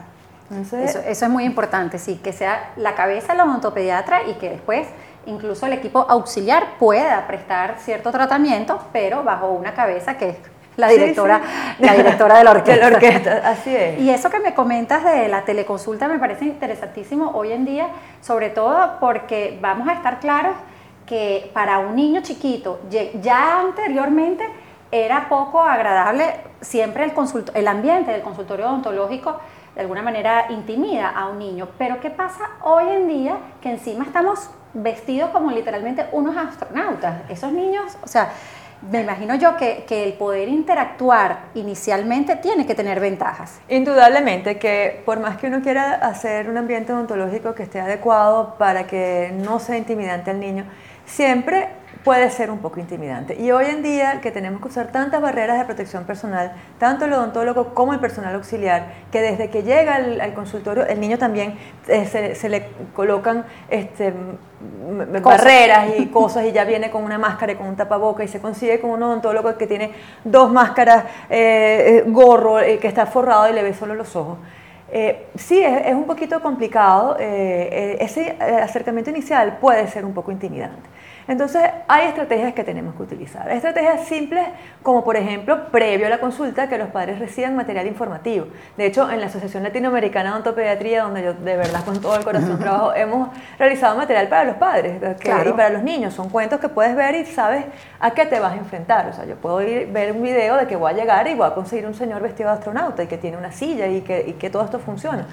eso, 0.53 0.77
eso, 0.77 1.01
es 1.01 1.29
muy 1.29 1.47
importante, 1.47 1.99
sí, 1.99 2.15
que 2.23 2.33
sea 2.33 2.71
la 2.77 2.95
cabeza 2.95 3.33
del 3.33 3.41
odontopediatra 3.41 4.23
y 4.23 4.35
que 4.35 4.51
después 4.51 4.87
incluso 5.29 5.67
el 5.67 5.75
equipo 5.75 6.07
auxiliar 6.09 6.79
pueda 6.79 7.27
prestar 7.27 7.77
cierto 7.79 8.11
tratamiento, 8.11 8.81
pero 8.93 9.23
bajo 9.23 9.49
una 9.49 9.75
cabeza 9.75 10.17
que 10.17 10.31
es 10.31 10.37
la 10.77 10.89
directora, 10.89 11.41
La 11.81 11.95
directora 11.95 12.39
de 12.39 12.45
la 12.45 12.51
orquesta. 12.53 13.43
Así 13.45 13.75
es. 13.75 13.99
Y 13.99 14.11
eso 14.11 14.31
que 14.31 14.39
me 14.39 14.55
comentas 14.55 15.05
de 15.05 15.29
la 15.29 15.45
teleconsulta 15.45 16.07
me 16.07 16.19
parece 16.19 16.45
interesantísimo 16.45 17.33
hoy 17.35 17.53
en 17.53 17.65
día, 17.65 17.89
sobre 18.21 18.51
todo 18.51 18.99
porque 19.01 19.59
vamos 19.61 19.89
a 19.89 19.95
estar 19.95 20.21
claros 20.21 20.55
que 21.05 21.51
para 21.53 21.81
un 21.81 21.97
niño 21.97 22.21
chiquito, 22.23 22.81
ya 22.89 23.61
anteriormente 23.61 24.45
era 24.93 25.29
poco 25.29 25.61
agradable 25.61 26.37
siempre 26.61 27.05
el, 27.05 27.13
el 27.55 27.69
ambiente 27.69 28.13
del 28.13 28.23
consultorio 28.23 28.67
odontológico 28.67 29.39
de 29.79 29.83
alguna 29.83 30.03
manera 30.03 30.47
intimida 30.51 31.09
a 31.09 31.29
un 31.29 31.39
niño. 31.39 31.69
Pero 31.79 32.01
¿qué 32.01 32.11
pasa 32.11 32.51
hoy 32.65 32.89
en 32.89 33.07
día 33.07 33.39
que 33.63 33.71
encima 33.71 34.05
estamos 34.05 34.51
vestidos 34.75 35.31
como 35.31 35.53
literalmente 35.53 36.07
unos 36.11 36.37
astronautas? 36.37 37.23
Esos 37.29 37.53
niños, 37.53 37.97
o 38.03 38.09
sea, 38.09 38.33
me 38.91 39.03
imagino 39.03 39.37
yo 39.37 39.57
que, 39.57 39.87
el 39.89 40.15
poder 40.15 40.49
interactuar 40.49 41.45
inicialmente 41.55 42.35
tiene 42.35 42.67
que 42.67 42.75
tener 42.75 42.99
ventajas. 42.99 43.61
Indudablemente 43.69 44.59
que 44.59 45.01
por 45.07 45.21
más 45.21 45.37
que 45.37 45.47
uno 45.47 45.63
quiera 45.63 45.95
hacer 45.95 46.51
un 46.51 46.57
ambiente 46.57 46.93
odontológico 46.93 47.55
que 47.55 47.63
esté 47.63 47.81
adecuado 47.81 48.57
para 48.59 48.89
que 48.89 49.33
no 49.33 49.61
sea 49.61 49.77
intimidante 49.77 50.33
al 50.33 50.41
niño, 50.41 50.65
siempre 51.07 51.69
puede 52.05 52.31
ser 52.31 52.51
un 52.51 52.59
poco 52.59 52.81
intimidante. 52.81 53.35
Y 53.41 53.51
hoy 53.51 53.67
en 53.67 53.83
día 53.83 54.21
que 54.21 54.31
tenemos 54.31 54.61
que 54.61 54.69
usar 54.69 54.89
tantas 54.93 55.21
barreras 55.21 55.59
de 55.59 55.65
protección 55.65 56.05
personal, 56.05 56.53
tanto 56.79 57.05
el 57.05 57.13
odontólogo 57.13 57.75
como 57.75 57.93
el 57.93 58.01
personal 58.01 58.35
auxiliar, 58.35 58.87
que 59.11 59.21
desde 59.21 59.51
que 59.51 59.63
llega 59.63 59.97
al, 59.97 60.35
consultorio 60.35 60.87
el 60.87 61.01
niño 61.01 61.19
también 61.19 61.59
eh, 61.89 62.07
se, 62.07 62.49
le 62.49 62.69
colocan 62.95 63.45
este, 63.69 64.13
barreras 65.23 65.99
y 65.99 66.07
cosas 66.07 66.45
y 66.47 66.53
ya 66.53 66.65
viene 66.65 66.91
con 66.91 67.05
una 67.05 67.19
máscara 67.19 67.53
y 67.53 67.57
con 67.57 67.67
un 67.67 67.77
tapaboca 67.77 68.23
y 68.23 68.29
se 68.29 68.41
consigue 68.41 68.81
con 68.81 68.91
un 68.91 69.03
odontólogo 69.03 69.57
que 69.57 69.67
tiene 69.67 69.93
dos 70.25 70.51
máscaras, 70.51 71.05
eh, 71.29 72.05
eh, 72.05 72.05
gorro, 72.07 72.57
que 72.59 72.87
está 72.87 73.07
forrado 73.07 73.49
y 73.51 73.53
le 73.53 73.63
ve 73.63 73.75
solo 73.75 73.95
los 73.95 74.15
ojos. 74.15 74.39
sí, 75.35 75.63
es, 75.63 75.95
un 75.95 76.05
poquito 76.05 76.41
complicado. 76.41 77.17
ese 77.19 78.37
acercamiento 78.41 79.11
inicial 79.11 79.59
puede 79.61 79.87
ser 79.89 80.05
un 80.05 80.15
poco 80.15 80.31
intimidante. 80.31 80.98
Entonces, 81.29 81.63
hay 81.89 82.09
estrategias 82.09 82.55
que 82.55 82.65
tenemos 82.65 82.95
que 82.95 83.03
utilizar. 83.03 83.51
Estrategias 83.51 84.07
simples, 84.07 84.49
como 84.83 85.05
por 85.05 85.15
ejemplo, 85.15 85.67
previo 85.71 86.07
a 86.07 86.11
la 86.11 86.21
consulta, 86.21 86.71
que 86.71 86.79
los 86.79 86.89
padres 86.89 87.19
reciban 87.19 87.55
material 87.55 87.87
informativo. 87.87 88.47
De 88.79 88.87
hecho, 88.87 89.11
en 89.11 89.21
la 89.21 89.27
Asociación 89.27 89.63
Latinoamericana 89.63 90.31
de 90.31 90.37
Odontopediatría, 90.37 91.03
donde 91.03 91.23
yo 91.23 91.35
de 91.35 91.57
verdad 91.57 91.85
con 91.85 92.01
todo 92.01 92.17
el 92.17 92.25
corazón 92.25 92.59
trabajo, 92.59 92.95
hemos 92.95 93.29
realizado 93.59 93.95
material 93.97 94.29
para 94.29 94.45
los 94.45 94.57
padres 94.57 94.97
y 94.97 95.53
para 95.53 95.69
los 95.69 95.83
niños. 95.83 96.15
Son 96.15 96.31
cuentos 96.31 96.61
que 96.61 96.71
puedes 96.71 96.97
ver 96.97 97.15
y 97.15 97.27
sabes 97.27 97.67
a 98.01 98.11
qué 98.13 98.25
te 98.25 98.41
vas 98.41 98.55
a 98.55 98.57
enfrentar. 98.57 99.09
O 99.09 99.13
sea, 99.13 99.27
yo 99.27 99.37
puedo 99.37 99.61
ir, 99.61 99.93
ver 99.93 100.13
un 100.13 100.23
video 100.23 100.57
de 100.57 100.67
que 100.67 100.77
voy 100.77 100.93
a 100.93 100.95
llegar 100.95 101.29
y 101.29 101.35
voy 101.35 101.47
a 101.47 101.55
conseguir 101.55 101.85
un 101.87 101.95
señor 101.95 102.23
vestido 102.23 102.49
de 102.49 102.57
astronauta 102.57 103.03
y 103.03 103.07
que 103.07 103.19
tiene 103.19 103.37
una 103.37 103.53
silla 103.53 103.87
y 103.87 104.01
que, 104.01 104.25
y 104.29 104.33
que 104.33 104.49
todo 104.49 104.65
esto 104.65 104.79
funciona 104.79 105.27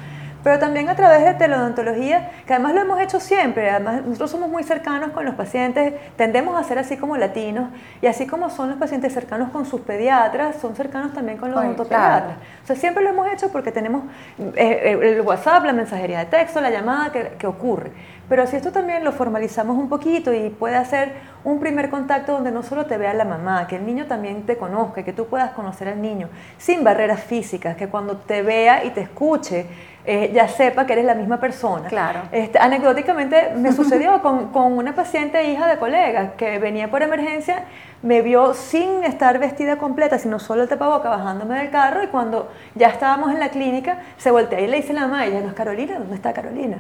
pero 0.46 0.60
también 0.60 0.90
a 0.90 0.96
través 0.96 1.26
de 1.26 1.34
teleodontología, 1.34 2.30
que 2.46 2.54
además 2.54 2.76
lo 2.76 2.82
hemos 2.82 3.02
hecho 3.02 3.20
siempre, 3.20 3.68
además 3.72 4.06
nosotros 4.06 4.30
somos 4.30 4.48
muy 4.48 4.62
cercanos 4.62 5.10
con 5.10 5.26
los 5.26 5.34
pacientes, 5.34 5.96
tendemos 6.18 6.56
a 6.56 6.64
ser 6.64 6.78
así 6.78 6.98
como 6.98 7.18
latinos, 7.18 7.72
y 8.00 8.06
así 8.06 8.28
como 8.28 8.52
son 8.52 8.70
los 8.70 8.78
pacientes 8.78 9.12
cercanos 9.12 9.50
con 9.50 9.66
sus 9.66 9.82
pediatras, 9.82 10.58
son 10.58 10.76
cercanos 10.76 11.14
también 11.14 11.40
con 11.40 11.50
los 11.50 11.60
odontopediatras. 11.60 12.38
O 12.64 12.68
sea, 12.68 12.76
siempre 12.76 13.04
lo 13.04 13.10
hemos 13.10 13.28
hecho 13.34 13.52
porque 13.52 13.72
tenemos 13.72 14.04
eh, 14.38 15.00
el 15.02 15.22
WhatsApp, 15.22 15.66
la 15.66 15.74
mensajería 15.74 16.20
de 16.20 16.26
texto, 16.26 16.62
la 16.62 16.70
llamada 16.70 17.12
que, 17.12 17.30
que 17.40 17.48
ocurre. 17.48 17.92
Pero 18.30 18.46
si 18.48 18.56
esto 18.56 18.72
también 18.72 19.04
lo 19.04 19.12
formalizamos 19.12 19.78
un 19.78 19.88
poquito 19.88 20.34
y 20.34 20.50
puede 20.50 20.76
hacer 20.76 21.14
un 21.44 21.60
primer 21.60 21.92
contacto 21.92 22.32
donde 22.32 22.52
no 22.52 22.64
solo 22.64 22.88
te 22.88 22.98
vea 22.98 23.14
la 23.14 23.26
mamá, 23.26 23.68
que 23.68 23.76
el 23.76 23.86
niño 23.86 24.08
también 24.08 24.48
te 24.48 24.58
conozca, 24.58 25.04
que 25.04 25.14
tú 25.14 25.28
puedas 25.28 25.52
conocer 25.52 25.88
al 25.90 26.02
niño 26.02 26.30
sin 26.58 26.84
barreras 26.84 27.24
físicas, 27.24 27.76
que 27.76 27.88
cuando 27.88 28.18
te 28.18 28.42
vea 28.42 28.84
y 28.84 28.90
te 28.92 29.02
escuche, 29.02 29.68
eh, 30.08 30.32
ya 30.34 30.48
sepa 30.48 30.86
que 30.86 30.94
eres 30.94 31.06
la 31.06 31.16
misma 31.16 31.40
persona. 31.40 31.88
Claro. 31.90 32.22
Este, 32.32 32.60
anecdóticamente 32.60 33.54
me 33.56 33.72
sucedió 33.74 34.22
con, 34.22 34.50
con, 34.50 34.74
una 34.74 34.94
paciente 34.94 35.44
hija 35.50 35.68
de 35.68 35.78
colega 35.78 36.34
que 36.38 36.60
venía 36.60 36.90
por 36.92 37.02
emergencia, 37.02 37.64
me 38.02 38.22
vio 38.22 38.54
sin 38.54 39.04
estar 39.04 39.40
vestida 39.40 39.78
completa, 39.78 40.20
sino 40.20 40.40
solo 40.40 40.64
el 40.64 40.70
tapaboca 40.70 41.10
bajándome 41.10 41.58
del 41.58 41.72
carro 41.72 42.04
y 42.04 42.08
cuando 42.08 42.52
ya 42.76 42.90
estábamos 42.90 43.32
en 43.32 43.40
la 43.40 43.50
clínica 43.50 43.98
se 44.18 44.30
voltea 44.32 44.62
y 44.62 44.68
le 44.68 44.78
dice 44.78 44.94
la 44.94 45.02
mamá, 45.02 45.26
ella 45.26 45.42
no 45.42 45.48
es 45.48 45.54
Carolina, 45.54 45.98
¿dónde 45.98 46.16
está 46.16 46.34
Carolina? 46.34 46.78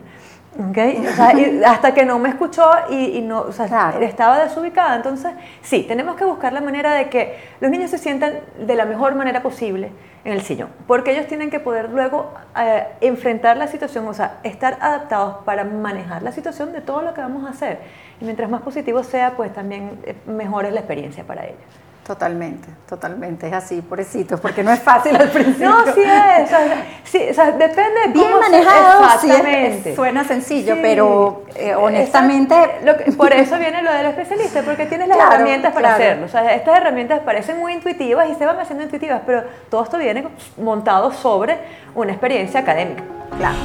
Okay. 0.70 1.06
O 1.06 1.12
sea, 1.12 1.34
hasta 1.72 1.94
que 1.94 2.06
no 2.06 2.20
me 2.20 2.30
escuchó 2.30 2.70
y, 2.90 3.18
y 3.18 3.22
no, 3.22 3.42
o 3.42 3.52
sea, 3.52 3.68
Claro. 3.68 4.00
estaba 4.02 4.40
desubicada. 4.40 4.96
Entonces, 4.96 5.34
sí, 5.62 5.84
tenemos 5.88 6.16
que 6.16 6.24
buscar 6.24 6.54
la 6.54 6.62
manera 6.62 6.94
de 6.94 7.10
que 7.10 7.38
los 7.60 7.70
niños 7.70 7.92
se 7.92 7.98
sientan 7.98 8.36
de 8.58 8.76
la 8.76 8.86
mejor 8.86 9.16
manera 9.16 9.42
posible 9.42 9.92
en 10.26 10.34
el 10.34 10.42
sillón, 10.42 10.70
porque 10.88 11.12
ellos 11.12 11.28
tienen 11.28 11.52
que 11.52 11.60
poder 11.60 11.92
luego 11.92 12.34
eh, 12.60 12.88
enfrentar 13.02 13.58
la 13.58 13.68
situación, 13.68 14.08
o 14.08 14.14
sea, 14.14 14.40
estar 14.44 14.78
adaptados 14.82 15.44
para 15.46 15.64
manejar 15.64 16.24
la 16.24 16.32
situación 16.32 16.74
de 16.74 16.82
todo 16.82 17.04
lo 17.04 17.14
que 17.14 17.22
vamos 17.22 17.46
a 17.46 17.52
hacer. 17.52 17.80
Y 18.20 18.26
mientras 18.26 18.50
más 18.50 18.64
positivo 18.64 19.04
sea, 19.04 19.38
pues 19.38 19.54
también 19.54 20.00
eh, 20.04 20.16
mejor 20.26 20.66
es 20.66 20.74
la 20.74 20.80
experiencia 20.80 21.24
para 21.24 21.46
ellos. 21.46 21.60
Totalmente, 22.06 22.68
totalmente, 22.88 23.48
es 23.48 23.54
así, 23.54 23.82
pobrecitos, 23.82 24.40
porque 24.40 24.62
no 24.62 24.72
es 24.72 24.80
fácil 24.80 25.16
al 25.16 25.28
principio. 25.32 25.70
No, 25.72 25.84
sí 25.92 26.02
es, 26.04 26.44
o 26.46 26.48
sea, 26.48 26.86
sí, 27.04 27.28
o 27.32 27.34
sea, 27.34 27.52
depende 27.52 28.02
de 28.06 28.08
Bien 28.14 28.26
cómo 28.32 28.44
se- 28.44 28.52
manejado, 28.52 29.10
sí, 29.20 29.28
es- 29.32 29.36
exactamente. 29.38 29.96
suena 29.96 30.24
sencillo, 30.24 30.76
Sí, 30.76 30.80
pero 30.84 31.44
eh, 31.56 31.62
exacto. 31.70 31.84
honestamente... 31.84 32.56
Lo 32.84 32.96
que- 32.96 33.12
por 33.14 33.34
eso 33.34 33.58
viene 33.58 33.82
lo 33.82 33.92
del 33.92 34.06
especialista, 34.06 34.62
porque 34.62 34.86
tienes 34.86 35.08
las 35.08 35.18
Claro, 35.26 35.34
herramientas 35.34 35.74
para 35.74 35.88
claro. 35.88 36.04
hacerlo. 36.04 36.26
O 36.28 36.30
sea, 36.30 36.54
estas 36.54 36.78
herramientas 36.78 37.22
parecen 37.22 37.58
muy 37.58 37.74
intuitivas 37.74 38.30
y 38.30 38.36
se 38.36 38.46
van 38.46 38.60
haciendo 38.60 38.84
intuitivas, 38.84 39.22
pero 39.26 39.44
todo 39.72 39.84
esto 39.84 39.98
viene 39.98 40.28
montado 40.58 41.12
sobre 41.12 41.58
una 41.96 42.12
experiencia 42.12 42.60
académica. 42.60 43.02
Claro. 43.40 43.56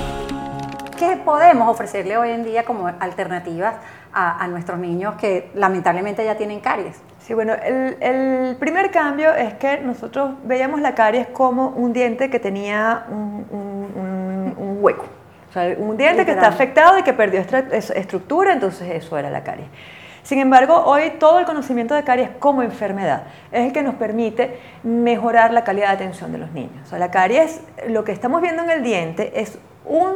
¿Qué 0.98 1.18
podemos 1.24 1.68
ofrecerle 1.68 2.16
hoy 2.16 2.30
en 2.30 2.44
día 2.44 2.64
como 2.64 2.86
alternativas 3.00 3.74
a, 4.14 4.42
a 4.42 4.48
nuestros 4.48 4.78
niños 4.78 5.16
que 5.16 5.50
lamentablemente 5.54 6.24
ya 6.24 6.36
tienen 6.36 6.60
caries? 6.60 6.96
Sí, 7.20 7.34
bueno, 7.34 7.52
el, 7.54 7.96
el 8.00 8.56
primer 8.56 8.90
cambio 8.90 9.34
es 9.34 9.54
que 9.54 9.78
nosotros 9.78 10.32
veíamos 10.44 10.80
la 10.80 10.94
caries 10.94 11.26
como 11.28 11.68
un 11.68 11.92
diente 11.92 12.30
que 12.30 12.40
tenía 12.40 13.04
un, 13.10 13.46
un- 13.50 13.92
un- 13.94 14.54
un 14.56 14.78
hueco. 14.80 15.04
O 15.48 15.52
sea, 15.52 15.74
un 15.78 15.96
diente 15.96 16.24
que 16.24 16.30
está 16.32 16.46
afectado 16.54 16.98
y 16.98 17.02
que 17.02 17.12
perdió 17.12 17.40
estructura, 17.40 18.52
entonces 18.52 18.88
eso 18.94 19.18
era 19.18 19.30
la 19.30 19.42
caries. 19.44 19.66
Sin 20.22 20.38
embargo, 20.38 20.74
hoy 20.86 21.14
todo 21.18 21.40
el 21.40 21.46
conocimiento 21.46 21.94
de 21.94 22.04
caries 22.04 22.30
como 22.38 22.62
enfermedad 22.62 23.24
es 23.52 23.66
el 23.66 23.72
que 23.72 23.82
nos 23.82 23.94
permite 23.96 24.58
mejorar 24.82 25.52
la 25.52 25.64
calidad 25.64 25.88
de 25.88 25.94
atención 25.94 26.30
de 26.32 26.38
los 26.38 26.52
niños. 26.52 26.72
O 26.84 26.86
sea, 26.86 26.98
la 26.98 27.10
caries, 27.10 27.60
lo 27.88 28.04
que 28.04 28.12
estamos 28.12 28.40
viendo 28.42 28.62
en 28.62 28.70
el 28.70 28.82
diente 28.82 29.40
es 29.40 29.58
un 29.84 30.12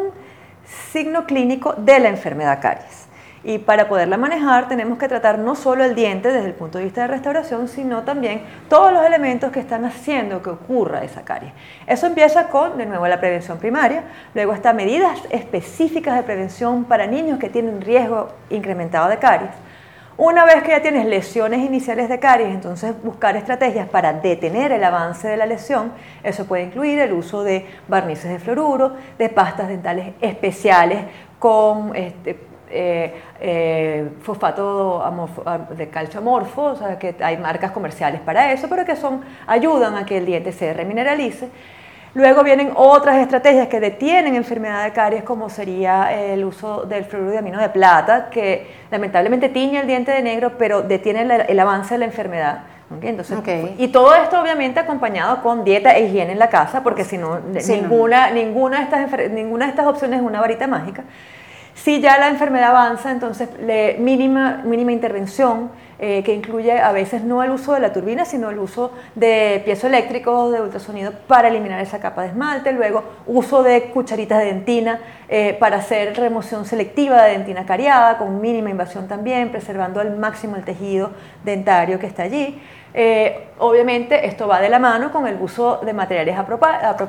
signo 0.92 1.26
clínico 1.26 1.74
de 1.74 1.98
la 1.98 2.08
enfermedad 2.08 2.60
caries. 2.62 3.03
Y 3.44 3.58
para 3.58 3.88
poderla 3.88 4.16
manejar 4.16 4.68
tenemos 4.68 4.98
que 4.98 5.06
tratar 5.06 5.38
no 5.38 5.54
solo 5.54 5.84
el 5.84 5.94
diente 5.94 6.32
desde 6.32 6.46
el 6.46 6.54
punto 6.54 6.78
de 6.78 6.84
vista 6.84 7.02
de 7.02 7.08
restauración, 7.08 7.68
sino 7.68 8.02
también 8.02 8.42
todos 8.70 8.90
los 8.90 9.04
elementos 9.04 9.52
que 9.52 9.60
están 9.60 9.84
haciendo 9.84 10.42
que 10.42 10.48
ocurra 10.48 11.04
esa 11.04 11.26
caries. 11.26 11.52
Eso 11.86 12.06
empieza 12.06 12.48
con, 12.48 12.78
de 12.78 12.86
nuevo, 12.86 13.06
la 13.06 13.20
prevención 13.20 13.58
primaria, 13.58 14.04
luego 14.34 14.54
está 14.54 14.72
medidas 14.72 15.20
específicas 15.28 16.16
de 16.16 16.22
prevención 16.22 16.84
para 16.84 17.06
niños 17.06 17.38
que 17.38 17.50
tienen 17.50 17.82
riesgo 17.82 18.30
incrementado 18.48 19.10
de 19.10 19.18
caries. 19.18 19.50
Una 20.16 20.44
vez 20.44 20.62
que 20.62 20.70
ya 20.70 20.80
tienes 20.80 21.06
lesiones 21.06 21.58
iniciales 21.58 22.08
de 22.08 22.20
caries, 22.20 22.54
entonces 22.54 22.94
buscar 23.02 23.36
estrategias 23.36 23.88
para 23.88 24.12
detener 24.12 24.70
el 24.70 24.84
avance 24.84 25.26
de 25.26 25.36
la 25.36 25.44
lesión. 25.44 25.92
Eso 26.22 26.46
puede 26.46 26.62
incluir 26.62 27.00
el 27.00 27.12
uso 27.12 27.42
de 27.42 27.66
barnices 27.88 28.30
de 28.30 28.38
fluoruro, 28.38 28.94
de 29.18 29.28
pastas 29.28 29.66
dentales 29.66 30.14
especiales 30.20 31.06
con 31.40 31.96
este, 31.96 32.38
eh, 32.74 33.14
eh, 33.40 34.08
fosfato 34.22 35.02
de 35.70 35.88
calcio 35.88 36.20
amorfo, 36.20 36.62
o 36.62 36.76
sea 36.76 36.98
que 36.98 37.14
hay 37.20 37.36
marcas 37.36 37.70
comerciales 37.70 38.20
para 38.20 38.52
eso, 38.52 38.68
pero 38.68 38.84
que 38.84 38.96
son, 38.96 39.22
ayudan 39.46 39.96
a 39.96 40.04
que 40.04 40.18
el 40.18 40.26
diente 40.26 40.52
se 40.52 40.72
remineralice. 40.72 41.48
Luego 42.14 42.44
vienen 42.44 42.70
otras 42.76 43.16
estrategias 43.16 43.66
que 43.68 43.80
detienen 43.80 44.36
enfermedad 44.36 44.84
de 44.84 44.92
caries, 44.92 45.24
como 45.24 45.48
sería 45.48 46.12
el 46.12 46.44
uso 46.44 46.84
del 46.84 47.04
fluoruro 47.04 47.32
de 47.32 47.68
plata, 47.70 48.28
que 48.30 48.68
lamentablemente 48.90 49.48
tiñe 49.48 49.80
el 49.80 49.86
diente 49.86 50.12
de 50.12 50.22
negro, 50.22 50.52
pero 50.56 50.82
detiene 50.82 51.22
el, 51.22 51.30
el 51.48 51.60
avance 51.60 51.94
de 51.94 51.98
la 51.98 52.04
enfermedad. 52.04 52.58
¿ok? 52.96 53.04
Entonces, 53.04 53.38
Ok. 53.38 53.48
Y 53.78 53.88
todo 53.88 54.14
esto 54.14 54.40
obviamente 54.40 54.78
acompañado 54.80 55.42
con 55.42 55.64
dieta 55.64 55.96
e 55.96 56.04
higiene 56.04 56.32
en 56.32 56.38
la 56.38 56.48
casa, 56.50 56.82
porque 56.82 57.04
si 57.04 57.18
no, 57.18 57.40
Sí, 57.58 57.72
no. 57.72 57.82
ninguna, 57.82 58.30
ninguna, 58.30 58.78
de 58.78 58.84
estas, 58.84 59.30
ninguna 59.30 59.64
de 59.66 59.70
estas 59.70 59.86
opciones 59.86 60.20
es 60.20 60.26
una 60.26 60.40
varita 60.40 60.66
mágica. 60.66 61.02
Si 61.84 62.00
ya 62.00 62.16
la 62.16 62.28
enfermedad 62.28 62.70
avanza, 62.70 63.10
entonces 63.10 63.50
mínima, 63.98 64.62
mínima 64.64 64.90
intervención, 64.90 65.68
eh, 65.98 66.22
que 66.24 66.32
incluye 66.32 66.80
a 66.80 66.92
veces 66.92 67.24
no 67.24 67.42
el 67.42 67.50
uso 67.50 67.74
de 67.74 67.80
la 67.80 67.92
turbina, 67.92 68.24
sino 68.24 68.48
el 68.48 68.58
uso 68.58 68.92
de 69.14 69.60
piezoeléctricos, 69.66 70.50
de 70.50 70.62
ultrasonido 70.62 71.12
para 71.26 71.48
eliminar 71.48 71.78
esa 71.82 72.00
capa 72.00 72.22
de 72.22 72.28
esmalte, 72.28 72.72
luego 72.72 73.04
uso 73.26 73.62
de 73.62 73.90
cucharitas 73.90 74.38
de 74.38 74.46
dentina 74.46 74.98
eh, 75.28 75.58
para 75.60 75.76
hacer 75.76 76.16
remoción 76.16 76.64
selectiva 76.64 77.22
de 77.22 77.32
dentina 77.32 77.66
cariada, 77.66 78.16
con 78.16 78.40
mínima 78.40 78.70
invasión 78.70 79.06
también, 79.06 79.50
preservando 79.50 80.00
al 80.00 80.16
máximo 80.16 80.56
el 80.56 80.64
tejido 80.64 81.10
dentario 81.44 81.98
que 81.98 82.06
está 82.06 82.22
allí. 82.22 82.62
Eh, 82.96 83.48
obviamente 83.58 84.24
esto 84.24 84.46
va 84.46 84.60
de 84.60 84.68
la 84.68 84.78
mano 84.78 85.10
con 85.10 85.26
el 85.26 85.36
uso 85.40 85.80
de 85.84 85.92
materiales 85.92 86.38
apropiados, 86.38 87.02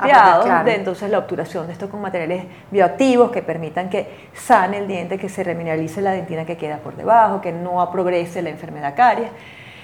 claro. 0.44 0.66
de 0.66 0.74
entonces 0.74 1.12
la 1.12 1.20
obturación 1.20 1.68
de 1.68 1.74
esto 1.74 1.92
con 1.92 2.02
materiales 2.02 2.44
bioactivos 2.72 3.30
que 3.30 3.44
permitan 3.44 3.88
que 3.88 4.28
sane 4.34 4.80
el 4.80 4.88
diente, 4.88 5.20
que 5.20 5.30
se 5.30 5.44
remineralice 5.44 6.02
la 6.02 6.14
dentina 6.14 6.44
que 6.44 6.58
queda 6.58 6.78
por 6.78 6.96
debajo, 6.96 7.40
que 7.40 7.52
no 7.52 7.88
progrese 7.92 8.42
la 8.42 8.50
enfermedad 8.50 8.96
caries. 8.96 9.30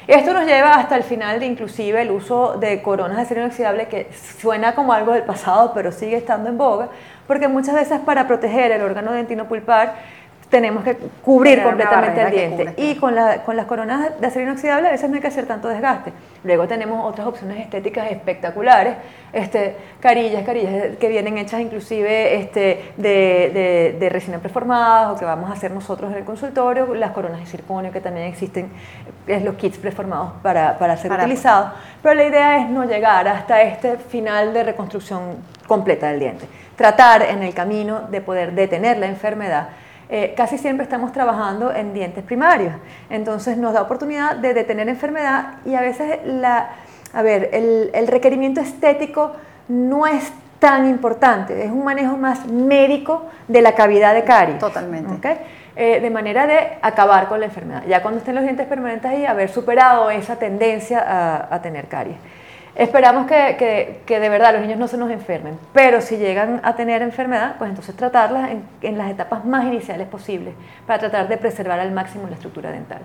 Esto 0.07 0.33
nos 0.33 0.47
lleva 0.47 0.73
hasta 0.73 0.95
el 0.95 1.03
final 1.03 1.39
de 1.39 1.45
inclusive 1.45 2.01
el 2.01 2.09
uso 2.09 2.57
de 2.57 2.81
coronas 2.81 3.17
de 3.17 3.23
acero 3.23 3.41
inoxidable 3.41 3.87
que 3.87 4.09
suena 4.39 4.73
como 4.73 4.93
algo 4.93 5.13
del 5.13 5.23
pasado, 5.23 5.71
pero 5.75 5.91
sigue 5.91 6.17
estando 6.17 6.49
en 6.49 6.57
boga, 6.57 6.89
porque 7.27 7.47
muchas 7.47 7.75
veces 7.75 7.99
para 7.99 8.25
proteger 8.25 8.71
el 8.71 8.81
órgano 8.81 9.11
dentino 9.11 9.47
pulpar 9.47 9.93
tenemos 10.51 10.83
que 10.83 10.95
cubrir 11.23 11.53
Tener 11.55 11.65
completamente 11.65 12.21
el 12.21 12.31
diente. 12.31 12.73
Y 12.77 12.95
con, 12.95 13.15
la- 13.15 13.41
con 13.43 13.55
las 13.55 13.65
coronas 13.65 14.19
de 14.19 14.27
acero 14.27 14.43
inoxidable 14.45 14.89
a 14.89 14.91
veces 14.91 15.09
no 15.09 15.15
hay 15.15 15.21
que 15.21 15.27
hacer 15.29 15.45
tanto 15.47 15.69
desgaste. 15.69 16.11
Luego 16.43 16.67
tenemos 16.67 17.03
otras 17.09 17.25
opciones 17.25 17.57
estéticas 17.59 18.11
espectaculares, 18.11 18.95
este, 19.31 19.77
carillas, 20.01 20.43
carillas 20.43 20.97
que 20.97 21.07
vienen 21.07 21.37
hechas 21.37 21.61
inclusive 21.61 22.35
este, 22.35 22.91
de, 22.97 23.51
de- 23.53 23.97
de 23.97 24.09
resina 24.09 24.39
preformadas 24.39 25.13
o 25.15 25.15
que 25.17 25.23
vamos 25.25 25.49
a 25.49 25.53
hacer 25.53 25.71
nosotros 25.71 26.11
en 26.11 26.17
el 26.17 26.25
consultorio, 26.25 26.93
las 26.95 27.11
coronas 27.11 27.39
de 27.39 27.45
circonio 27.45 27.91
que 27.91 28.01
también 28.01 28.27
existen, 28.27 28.69
es 29.27 29.41
los 29.43 29.55
kits 29.55 29.77
preformados 29.77 30.33
para, 30.43 30.77
para 30.77 30.97
ser 30.97 31.09
Para- 31.09 31.23
utilizados. 31.23 31.71
Pero 32.03 32.13
la 32.15 32.25
idea 32.25 32.57
es 32.59 32.69
no 32.69 32.83
llegar 32.83 33.25
hasta 33.27 33.61
este 33.61 33.95
final 33.97 34.53
de 34.53 34.63
reconstrucción 34.65 35.37
completa 35.65 36.09
del 36.09 36.19
diente. 36.19 36.45
Tratar 36.75 37.21
en 37.21 37.41
el 37.41 37.53
camino 37.53 38.01
de 38.09 38.19
poder 38.19 38.51
detener 38.51 38.97
la 38.97 39.05
enfermedad 39.07 39.69
eh, 40.11 40.33
casi 40.35 40.57
siempre 40.57 40.83
estamos 40.83 41.11
trabajando 41.13 41.73
en 41.73 41.93
dientes 41.93 42.23
primarios. 42.23 42.75
Entonces 43.09 43.57
nos 43.57 43.73
da 43.73 43.81
oportunidad 43.81 44.35
de 44.35 44.53
detener 44.53 44.89
enfermedad 44.89 45.53
y 45.65 45.73
a 45.73 45.81
veces 45.81 46.19
la, 46.25 46.71
a 47.13 47.21
ver, 47.21 47.49
el, 47.53 47.89
el 47.93 48.07
requerimiento 48.07 48.59
estético 48.59 49.31
no 49.69 50.05
es 50.05 50.31
tan 50.59 50.87
importante, 50.87 51.65
es 51.65 51.71
un 51.71 51.83
manejo 51.83 52.17
más 52.17 52.45
médico 52.45 53.25
de 53.47 53.61
la 53.61 53.73
cavidad 53.73 54.13
de 54.13 54.23
caries. 54.23 54.59
Totalmente. 54.59 55.13
¿ok? 55.13 55.37
Eh, 55.75 56.01
de 56.01 56.09
manera 56.09 56.45
de 56.45 56.77
acabar 56.81 57.27
con 57.29 57.39
la 57.39 57.45
enfermedad. 57.45 57.83
Ya 57.87 58.01
cuando 58.01 58.19
estén 58.19 58.35
los 58.35 58.43
dientes 58.43 58.67
permanentes 58.67 59.09
ahí, 59.09 59.25
haber 59.25 59.49
superado 59.49 60.11
esa 60.11 60.35
tendencia 60.35 60.99
a, 60.99 61.55
a 61.55 61.61
tener 61.61 61.87
caries. 61.87 62.17
Esperamos 62.75 63.25
que, 63.27 63.55
que- 63.59 64.01
que 64.05 64.19
de 64.19 64.29
verdad 64.29 64.53
los 64.53 64.61
niños 64.61 64.79
no 64.79 64.87
se 64.87 64.97
nos 64.97 65.11
enfermen, 65.11 65.59
pero 65.73 65.99
si 66.01 66.17
llegan 66.17 66.61
a 66.63 66.75
tener 66.75 67.01
enfermedad, 67.01 67.55
pues 67.57 67.69
entonces 67.69 67.95
tratarlas 67.95 68.49
en, 68.51 68.63
en 68.81 68.97
las 68.97 69.09
etapas 69.11 69.43
más 69.43 69.65
iniciales 69.65 70.07
posibles 70.07 70.53
para 70.87 70.99
tratar 70.99 71.27
de 71.27 71.37
preservar 71.37 71.79
al 71.81 71.91
máximo 71.91 72.27
la 72.27 72.35
estructura 72.35 72.71
dental. 72.71 73.01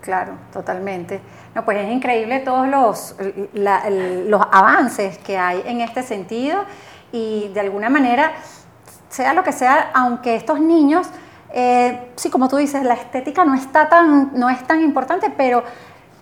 Claro, 0.00 0.32
totalmente. 0.52 1.20
No, 1.54 1.64
pues 1.64 1.78
es 1.78 1.90
increíble 1.90 2.38
todos 2.40 2.68
los, 2.68 3.16
la- 3.52 3.82
los 3.90 4.42
avances 4.52 5.18
que 5.18 5.36
hay 5.36 5.62
en 5.66 5.80
este 5.80 6.02
sentido 6.04 6.64
y 7.12 7.48
de 7.52 7.60
alguna 7.60 7.90
manera, 7.90 8.30
sea 9.08 9.34
lo 9.34 9.42
que 9.42 9.50
sea, 9.52 9.90
aunque 9.92 10.36
estos 10.36 10.60
niños, 10.60 11.08
eh, 11.52 12.12
sí, 12.14 12.30
como 12.30 12.48
tú 12.48 12.56
dices, 12.58 12.84
la 12.84 12.94
estética 12.94 13.44
no 13.44 13.54
está 13.54 13.88
tan, 13.88 14.30
no 14.38 14.48
es 14.48 14.64
tan 14.68 14.80
importante, 14.82 15.32
pero 15.36 15.64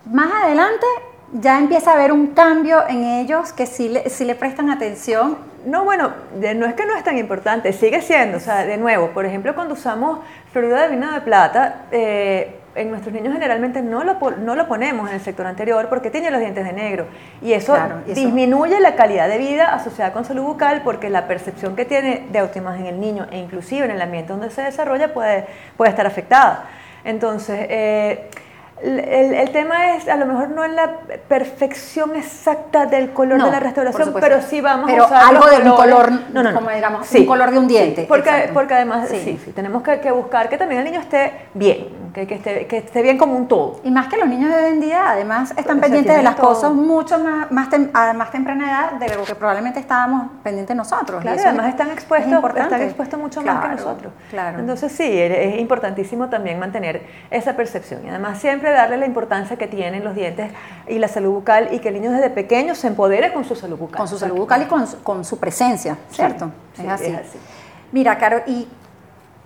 más 0.05 0.31
adelante 0.43 0.85
ya 1.33 1.59
empieza 1.59 1.91
a 1.91 1.93
haber 1.95 2.11
un 2.11 2.27
cambio 2.27 2.87
en 2.87 3.03
ellos 3.03 3.53
que 3.53 3.65
sí 3.65 3.89
le, 3.89 4.09
sí 4.09 4.25
le 4.25 4.35
prestan 4.35 4.69
atención. 4.69 5.37
No, 5.65 5.83
bueno, 5.83 6.11
no 6.55 6.65
es 6.65 6.73
que 6.73 6.85
no 6.85 6.95
es 6.95 7.03
tan 7.03 7.17
importante, 7.17 7.73
sigue 7.73 8.01
siendo. 8.01 8.37
O 8.37 8.39
sea, 8.39 8.65
de 8.65 8.77
nuevo, 8.77 9.09
por 9.09 9.25
ejemplo, 9.25 9.53
cuando 9.53 9.73
usamos 9.73 10.19
fluoruro 10.51 10.79
de 10.81 10.87
vino 10.89 11.11
de 11.11 11.21
plata, 11.21 11.81
eh, 11.91 12.55
en 12.75 12.89
nuestros 12.91 13.13
niños 13.13 13.33
generalmente 13.33 13.81
no 13.81 14.03
lo, 14.05 14.15
no 14.39 14.55
lo 14.55 14.67
ponemos 14.67 15.09
en 15.09 15.15
el 15.15 15.21
sector 15.21 15.45
anterior 15.45 15.87
porque 15.89 16.09
tiene 16.09 16.31
los 16.31 16.39
dientes 16.39 16.63
de 16.63 16.71
negro. 16.71 17.07
Y 17.41 17.51
eso, 17.53 17.73
Claro, 17.73 18.01
y 18.07 18.11
eso- 18.11 18.21
disminuye 18.21 18.79
la 18.79 18.95
calidad 18.95 19.27
de 19.27 19.37
vida 19.37 19.73
asociada 19.73 20.13
con 20.13 20.23
salud 20.23 20.43
bucal 20.43 20.81
porque 20.83 21.09
la 21.09 21.27
percepción 21.27 21.75
que 21.75 21.83
tiene 21.83 22.27
de 22.31 22.39
autoimagen 22.39 22.85
el 22.85 22.99
niño 22.99 23.27
e 23.31 23.37
inclusive 23.37 23.83
en 23.85 23.91
el 23.91 24.01
ambiente 24.01 24.31
donde 24.31 24.49
se 24.49 24.61
desarrolla 24.61 25.13
puede, 25.13 25.45
puede 25.75 25.89
estar 25.91 26.07
afectada. 26.07 26.65
Entonces, 27.03 27.65
eh, 27.69 28.29
El, 28.81 29.51
tema 29.51 29.95
es, 29.95 30.07
a 30.07 30.15
lo 30.15 30.25
mejor 30.25 30.49
no 30.49 30.63
en 30.63 30.75
la 30.75 30.99
perfección 31.27 32.15
exacta 32.15 32.85
del 32.85 33.11
color 33.11 33.43
de 33.43 33.51
la 33.51 33.59
restauración, 33.59 34.13
pero 34.19 34.41
sí 34.41 34.61
vamos 34.61 34.89
a 34.89 35.05
usar 35.05 35.25
algo 35.25 35.47
de 35.47 35.69
un 35.69 35.75
color, 35.75 36.11
no, 36.31 36.43
no, 36.43 36.53
como 36.53 36.69
digamos, 36.69 37.11
un 37.11 37.25
color 37.25 37.51
de 37.51 37.59
un 37.59 37.67
diente. 37.67 38.05
porque, 38.07 38.49
porque 38.53 38.75
además, 38.75 39.09
sí, 39.09 39.39
sí, 39.43 39.51
tenemos 39.51 39.83
que, 39.83 39.99
que, 39.99 40.11
buscar 40.11 40.47
que 40.47 40.57
también 40.57 40.79
el 40.79 40.85
niño 40.85 41.01
esté 41.01 41.47
bien, 41.53 41.87
que, 42.19 42.27
que, 42.27 42.35
esté, 42.35 42.67
que 42.67 42.77
esté 42.77 43.01
bien 43.01 43.17
como 43.17 43.35
un 43.35 43.47
todo. 43.47 43.79
Y 43.83 43.91
más 43.91 44.07
que 44.07 44.17
los 44.17 44.27
niños 44.27 44.49
de 44.49 44.57
hoy 44.57 44.71
en 44.71 44.79
día, 44.79 45.11
además, 45.11 45.53
están 45.55 45.79
pendientes 45.79 46.15
de 46.15 46.23
las 46.23 46.35
cosas 46.35 46.73
mucho 46.73 47.19
más, 47.19 47.51
más 47.51 47.69
a 47.93 48.13
más 48.13 48.31
temprana 48.31 48.69
edad 48.69 48.91
de 48.99 49.15
lo 49.15 49.23
que 49.23 49.35
probablemente 49.35 49.79
estábamos 49.79 50.29
pendientes 50.43 50.75
nosotros. 50.75 51.21
Claro, 51.21 51.39
y 51.39 51.43
además 51.43 51.69
están 51.69 51.91
expuestos, 51.91 52.43
están 52.55 52.81
expuestos 52.81 53.19
mucho 53.19 53.41
más 53.41 53.65
que 53.65 53.75
nosotros. 53.75 54.13
Claro. 54.29 54.59
Entonces 54.59 54.91
sí, 54.91 55.07
es 55.07 55.59
importantísimo 55.59 56.29
también 56.29 56.59
mantener 56.59 57.05
esa 57.31 57.55
percepción. 57.55 58.05
Y 58.05 58.09
además 58.09 58.39
siempre 58.39 58.71
darle 58.71 58.97
la 58.97 59.05
importancia 59.05 59.57
que 59.57 59.67
tienen 59.67 60.03
los 60.03 60.15
dientes 60.15 60.51
y 60.87 60.99
la 60.99 61.07
salud 61.07 61.31
bucal 61.31 61.69
y 61.71 61.79
que 61.79 61.89
el 61.89 61.95
niño 61.95 62.11
desde 62.11 62.29
pequeño 62.29 62.75
se 62.75 62.87
empodere 62.87 63.33
con 63.33 63.45
su 63.45 63.55
salud 63.55 63.77
bucal. 63.77 63.97
Con 63.97 64.07
su 64.07 64.17
salud 64.17 64.37
bucal 64.37 64.63
y 64.63 64.65
con, 64.65 64.85
con 65.03 65.25
su 65.25 65.39
presencia, 65.39 65.97
¿cierto? 66.09 66.51
es, 66.77 66.87
así. 66.87 67.39
Mira, 67.91 68.17
Caro, 68.17 68.41
y 68.45 68.67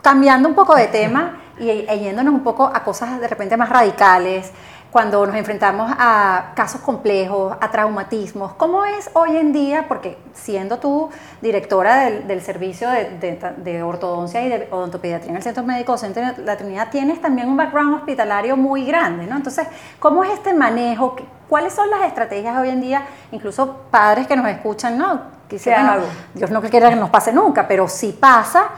cambiando 0.01 0.49
un 0.49 0.55
poco 0.55 0.75
de 0.75 0.87
tema 0.87 1.42
y, 1.59 1.69
y 1.69 1.99
yéndonos 1.99 2.33
un 2.33 2.43
poco 2.43 2.65
a 2.65 2.83
cosas 2.83 3.19
de 3.19 3.27
repente 3.27 3.57
más 3.57 3.69
radicales, 3.69 4.51
cuando 4.93 5.25
nos 5.25 5.35
enfrentamos 5.35 5.91
a 5.97 6.51
casos 6.55 6.79
complejos, 6.81 7.57
a 7.59 7.71
traumatismos. 7.71 8.53
¿Cómo 8.53 8.85
es 8.85 9.09
hoy 9.13 9.37
en 9.37 9.51
día? 9.51 9.87
Porque 9.87 10.19
siendo 10.35 10.77
tú 10.77 11.09
directora 11.41 12.11
del, 12.11 12.41
servicio 12.41 12.87
de, 12.91 13.83
ortodoncia 13.83 14.43
y 14.43 14.49
de 14.49 14.67
odontopediatría 14.69 15.31
en 15.31 15.37
el 15.37 15.41
Centro 15.41 15.63
Médico 15.63 15.93
Docente 15.93 16.21
de 16.21 16.43
la 16.43 16.55
Trinidad, 16.57 16.89
tienes 16.91 17.19
también 17.19 17.49
un 17.49 17.57
background 17.57 17.95
hospitalario 17.95 18.55
muy 18.55 18.85
grande, 18.85 19.25
¿no? 19.25 19.35
Entonces, 19.35 19.67
¿cómo 19.97 20.23
es 20.23 20.31
este 20.31 20.53
manejo? 20.53 21.15
¿Cuáles 21.49 21.73
son 21.73 21.89
las 21.89 22.03
estrategias 22.03 22.55
hoy 22.55 22.69
en 22.69 22.79
día? 22.79 23.03
Incluso 23.31 23.85
padres 23.89 24.27
que 24.27 24.35
nos 24.35 24.47
escuchan, 24.47 24.95
¿no? 24.95 25.21
Quisiera, 25.49 26.01
Dios 26.35 26.51
no 26.51 26.61
quiera 26.61 26.91
que 26.91 26.95
nos 26.95 27.09
pase 27.09 27.33
nunca, 27.33 27.67
pero 27.67 27.87
si 27.87 28.11
pasa, 28.11 28.69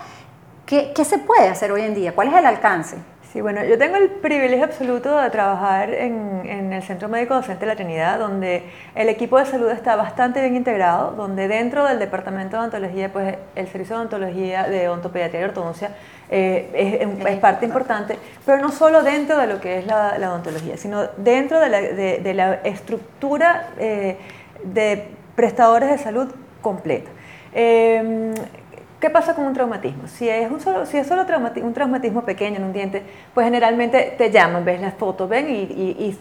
¿qué, 0.65 0.91
¿qué 0.95 1.05
se 1.05 1.17
puede 1.19 1.47
hacer 1.47 1.71
hoy 1.71 1.81
en 1.81 1.95
día? 1.95 2.13
¿Cuál 2.13 2.29
es 2.29 2.35
el 2.35 2.45
alcance? 2.45 2.97
Sí, 3.35 3.41
bueno, 3.41 3.65
yo 3.65 3.77
tengo 3.77 3.97
el 3.97 4.09
privilegio 4.09 4.63
absoluto 4.63 5.19
de 5.19 5.29
trabajar 5.29 5.93
en, 5.93 6.71
el 6.71 6.81
Centro 6.83 7.09
Médico 7.09 7.33
Docente 7.33 7.65
de 7.65 7.65
la 7.65 7.75
Trinidad, 7.75 8.17
donde 8.17 8.63
el 8.95 9.09
equipo 9.09 9.37
de 9.37 9.45
salud 9.45 9.69
está 9.71 9.97
bastante 9.97 10.39
bien 10.39 10.55
integrado, 10.55 11.11
donde 11.17 11.49
dentro 11.49 11.85
del 11.85 11.99
departamento 11.99 12.55
de 12.55 12.61
odontología, 12.61 13.11
pues 13.11 13.35
el 13.55 13.67
servicio 13.67 13.97
de 13.97 13.99
odontología, 14.03 14.63
de 14.69 14.87
odontopediatría 14.87 15.41
y 15.41 15.43
ortodoncia 15.43 15.91
eh, 16.29 17.05
es, 17.27 17.37
parte 17.39 17.65
importante, 17.65 18.17
pero 18.45 18.61
no 18.61 18.71
solo 18.71 19.03
dentro 19.03 19.37
de 19.37 19.47
lo 19.47 19.59
que 19.59 19.79
es 19.79 19.85
la, 19.85 20.15
odontología, 20.17 20.77
sino 20.77 21.03
dentro 21.17 21.59
de 21.59 22.33
la, 22.33 22.53
estructura 22.63 23.67
eh, 23.77 24.17
de 24.63 25.09
prestadores 25.35 25.89
de 25.89 25.97
salud 25.97 26.33
completa. 26.61 27.11
Eh, 27.53 28.33
¿Qué 28.99 29.09
pasa 29.09 29.35
con 29.35 29.45
un 29.45 29.53
traumatismo? 29.53 30.07
Si 30.07 30.29
es, 30.29 30.49
un 30.49 30.61
solo, 30.61 30.85
si 30.85 30.97
es 30.97 31.05
solo 31.05 31.25
un 31.61 31.73
traumatismo 31.73 32.21
pequeño 32.21 32.57
en 32.57 32.63
un 32.63 32.73
diente, 32.73 33.03
pues 33.33 33.43
generalmente 33.43 34.15
te 34.17 34.31
llaman, 34.31 34.63
ves 34.63 34.79
las 34.79 34.93
fotos, 34.93 35.27
ven 35.27 35.49
y, 35.49 35.63
y, 35.63 36.17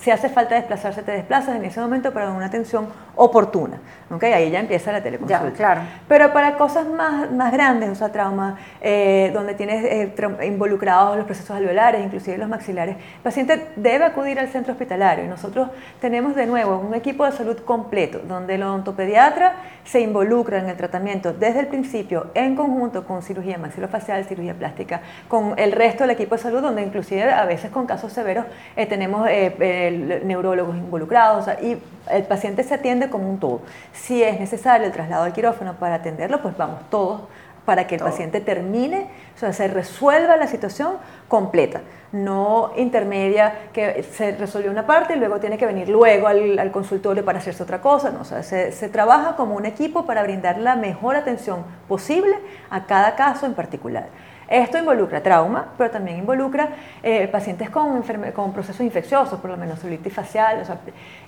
si, 0.00 0.10
hace 0.10 0.28
falta 0.28 0.56
desplazarse, 0.56 1.02
te 1.02 1.12
desplazas 1.12 1.54
en 1.54 1.64
ese 1.64 1.80
momento 1.80 2.12
para 2.12 2.30
una 2.30 2.46
atención 2.46 2.88
oportuna. 3.14 3.78
¿okay? 4.10 4.32
Ahí 4.32 4.50
ya 4.50 4.58
empieza 4.58 4.90
la 4.90 5.00
teleconsulta. 5.00 5.52
claro. 5.52 5.82
Pero 6.08 6.32
para 6.32 6.56
cosas 6.56 6.88
más, 6.88 7.30
más 7.30 7.52
grandes, 7.52 7.90
o 7.90 7.94
sea, 7.94 8.10
traumas, 8.10 8.58
eh, 8.80 9.30
donde 9.32 9.54
tienes 9.54 9.84
eh, 9.84 10.12
involucrados 10.44 11.16
los 11.16 11.24
procesos 11.24 11.56
alveolares, 11.56 12.04
inclusive 12.04 12.36
los 12.36 12.48
maxilares, 12.48 12.96
el 12.96 13.22
paciente 13.22 13.68
debe 13.76 14.04
acudir 14.04 14.40
al 14.40 14.48
centro 14.48 14.72
hospitalario. 14.72 15.24
Y 15.24 15.28
nosotros 15.28 15.68
tenemos 16.00 16.34
de 16.34 16.46
nuevo 16.46 16.78
un 16.78 16.94
equipo 16.94 17.24
de 17.24 17.32
salud 17.32 17.58
completo, 17.58 18.20
donde 18.26 18.56
el 18.56 18.64
odontopediatra 18.64 19.54
se 19.84 20.00
involucra 20.00 20.58
en 20.58 20.68
el 20.68 20.76
tratamiento 20.76 21.32
desde 21.32 21.60
el 21.60 21.68
principio 21.68 22.07
en 22.34 22.56
conjunto 22.56 23.04
con 23.04 23.22
cirugía 23.22 23.58
maxilofacial, 23.58 24.24
cirugía 24.24 24.54
plástica, 24.54 25.00
con 25.28 25.54
el 25.58 25.72
resto 25.72 26.04
del 26.04 26.10
equipo 26.10 26.36
de 26.36 26.42
salud, 26.42 26.60
donde 26.60 26.82
inclusive 26.82 27.30
a 27.30 27.44
veces 27.44 27.70
con 27.70 27.86
casos 27.86 28.12
severos 28.12 28.46
eh, 28.76 28.86
tenemos 28.86 29.26
eh, 29.30 30.22
neurólogos 30.24 30.76
involucrados 30.76 31.46
y 31.62 31.78
el 32.10 32.22
paciente 32.24 32.62
se 32.62 32.74
atiende 32.74 33.10
como 33.10 33.28
un 33.28 33.38
todo. 33.38 33.62
Si 33.92 34.22
es 34.22 34.40
necesario 34.40 34.86
el 34.86 34.92
traslado 34.92 35.24
al 35.24 35.32
quirófano 35.32 35.74
para 35.74 35.96
atenderlo, 35.96 36.40
pues 36.42 36.56
vamos 36.56 36.80
todos 36.90 37.22
para 37.68 37.86
que 37.86 37.96
el 37.96 38.00
paciente 38.00 38.40
termine, 38.40 39.08
o 39.36 39.38
sea, 39.38 39.52
se 39.52 39.68
resuelva 39.68 40.38
la 40.38 40.46
situación 40.46 40.94
completa, 41.28 41.82
no 42.12 42.70
intermedia, 42.78 43.68
que 43.74 44.02
se 44.04 44.32
resuelve 44.32 44.70
una 44.70 44.86
parte 44.86 45.14
y 45.14 45.18
luego 45.18 45.38
tiene 45.38 45.58
que 45.58 45.66
venir 45.66 45.86
luego 45.90 46.28
al, 46.28 46.70
consultorio 46.72 47.26
para 47.26 47.40
hacerse 47.40 47.62
otra 47.62 47.82
cosa, 47.82 48.10
no, 48.10 48.22
o 48.22 48.24
sea, 48.24 48.42
se, 48.42 48.88
trabaja 48.88 49.36
como 49.36 49.54
un 49.54 49.66
equipo 49.66 50.06
para 50.06 50.22
brindar 50.22 50.56
la 50.56 50.76
mejor 50.76 51.14
atención 51.14 51.62
posible 51.86 52.38
a 52.70 52.86
cada 52.86 53.16
caso 53.16 53.44
en 53.44 53.52
particular. 53.52 54.06
Esto 54.48 54.78
involucra 54.78 55.22
trauma, 55.22 55.74
pero 55.76 55.90
también 55.90 56.16
involucra 56.16 56.70
eh, 57.02 57.28
pacientes 57.28 57.68
con, 57.68 58.02
con 58.34 58.54
procesos 58.54 58.80
infecciosos, 58.80 59.38
por 59.40 59.50
lo 59.50 59.58
menos 59.58 59.78
celulitis 59.78 60.14
facial. 60.14 60.62
O 60.62 60.64
sea, 60.64 60.78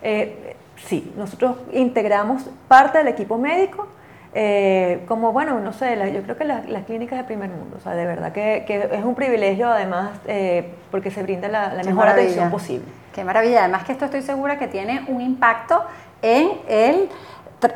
eh, 0.00 0.56
sí, 0.76 1.12
nosotros 1.18 1.56
integramos 1.74 2.48
parte 2.66 2.96
del 2.96 3.08
equipo 3.08 3.36
médico 3.36 3.88
eh, 4.32 5.04
como, 5.08 5.32
bueno, 5.32 5.58
no 5.58 5.72
sé, 5.72 5.96
yo 6.14 6.22
creo 6.22 6.36
que 6.36 6.44
las, 6.44 6.64
clínicas 6.86 7.18
de 7.18 7.24
primer 7.24 7.50
mundo, 7.50 7.76
o 7.78 7.80
sea, 7.80 7.94
de 7.94 8.06
verdad 8.06 8.32
que, 8.32 8.64
es 8.92 9.04
un 9.04 9.14
privilegio 9.14 9.68
además 9.68 10.10
eh, 10.26 10.72
porque 10.90 11.10
se 11.10 11.22
brinda 11.22 11.48
la, 11.48 11.82
mejor 11.84 12.08
atención 12.08 12.50
posible. 12.50 12.86
Qué 13.12 13.24
maravilla, 13.24 13.60
además 13.60 13.84
que 13.84 13.92
esto 13.92 14.04
estoy 14.04 14.22
segura 14.22 14.56
que 14.58 14.68
tiene 14.68 15.04
un 15.08 15.20
impacto 15.20 15.82
en 16.22 16.52
el, 16.68 17.08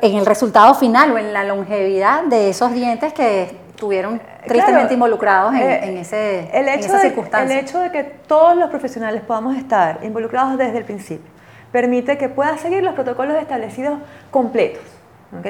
en 0.00 0.16
el 0.16 0.26
resultado 0.26 0.74
final 0.74 1.10
o 1.10 1.18
en 1.18 1.32
la 1.32 1.42
longevidad 1.42 2.22
de 2.24 2.50
esos 2.50 2.72
dientes 2.72 3.12
que 3.12 3.58
estuvieron 3.70 4.20
tristemente 4.46 4.94
involucrados 4.94 5.54
en, 5.54 5.60
eh, 5.60 6.00
ese, 6.00 6.50
el 6.52 6.68
hecho 6.68 6.86
esa 6.86 7.00
circunstancia. 7.00 7.58
el 7.58 7.64
hecho 7.64 7.80
de 7.80 7.90
que 7.90 8.04
todos 8.04 8.56
los 8.56 8.70
profesionales 8.70 9.22
podamos 9.22 9.56
estar 9.56 9.98
involucrados 10.04 10.56
desde 10.56 10.78
el 10.78 10.84
principio 10.84 11.32
permite 11.72 12.16
que 12.16 12.28
pueda 12.28 12.56
seguir 12.58 12.84
los 12.84 12.94
protocolos 12.94 13.36
establecidos 13.42 13.98
completos 14.30 14.93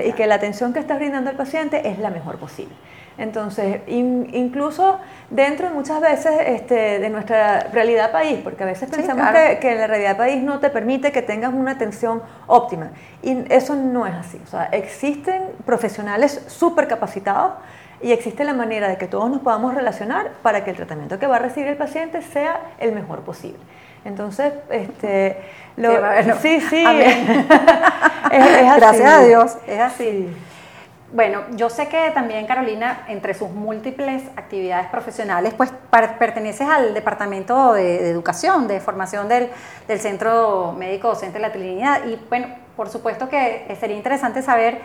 y 0.04 0.12
que 0.12 0.26
la 0.26 0.36
atención 0.36 0.72
que 0.72 0.80
estás 0.80 0.98
brindando 0.98 1.30
al 1.30 1.36
paciente 1.36 1.88
es 1.88 1.98
la 1.98 2.10
mejor 2.10 2.38
posible. 2.38 2.74
Entonces, 3.16 3.80
incluso 3.86 4.98
dentro 5.30 5.70
muchas 5.70 6.00
veces 6.00 6.32
este, 6.46 6.98
de 6.98 7.10
nuestra 7.10 7.60
realidad 7.72 8.10
país, 8.10 8.40
porque 8.42 8.64
a 8.64 8.66
veces 8.66 8.90
pensamos 8.90 9.28
que, 9.28 9.58
que, 9.60 9.74
la 9.76 9.86
realidad 9.86 10.16
país 10.16 10.42
no 10.42 10.58
te 10.58 10.68
permite 10.68 11.12
que 11.12 11.22
tengas 11.22 11.54
una 11.54 11.72
atención 11.72 12.22
óptima. 12.48 12.90
Y 13.22 13.44
eso 13.52 13.76
no 13.76 14.06
es 14.06 14.14
así. 14.14 14.40
O 14.44 14.48
sea, 14.48 14.64
existen 14.64 15.50
profesionales 15.64 16.42
súper 16.48 16.88
capacitados 16.88 17.52
y 18.02 18.10
existe 18.10 18.44
la 18.44 18.52
manera 18.52 18.88
de 18.88 18.98
que 18.98 19.06
todos 19.06 19.30
nos 19.30 19.40
podamos 19.40 19.74
relacionar 19.74 20.32
para 20.42 20.64
que 20.64 20.70
el 20.70 20.76
tratamiento 20.76 21.18
que 21.18 21.26
va 21.28 21.36
a 21.36 21.38
recibir 21.38 21.68
el 21.68 21.76
paciente 21.76 22.20
sea 22.20 22.60
el 22.80 22.92
mejor 22.92 23.20
posible. 23.20 23.60
Entonces, 24.04 24.52
este, 24.70 25.38
lo, 25.76 25.90
sí, 26.40 26.60
sí, 26.60 26.84
es, 28.30 28.76
Gracias 28.76 29.12
a 29.12 29.20
Dios, 29.24 29.56
es 29.66 29.80
así. 29.80 30.28
Bueno, 31.12 31.42
yo 31.52 31.70
sé 31.70 31.87
que 31.87 32.10
también 32.12 32.44
Carolina, 32.44 33.04
entre 33.06 33.34
sus 33.34 33.48
múltiples 33.48 34.24
actividades 34.37 34.88
profesionales, 34.88 35.54
pues 35.54 35.72
perteneces 36.18 36.68
al 36.68 36.92
Departamento 36.92 37.72
de, 37.72 38.10
Educación, 38.10 38.66
de 38.66 38.80
Formación 38.80 39.28
del, 39.28 39.48
Centro 40.00 40.74
Médico 40.76 41.08
Docente 41.08 41.34
de 41.34 41.42
la 41.42 41.52
Trinidad. 41.52 42.04
Y 42.06 42.18
bueno, 42.28 42.48
por 42.76 42.88
supuesto 42.88 43.28
que 43.28 43.76
sería 43.78 43.96
interesante 43.96 44.42
saber 44.42 44.80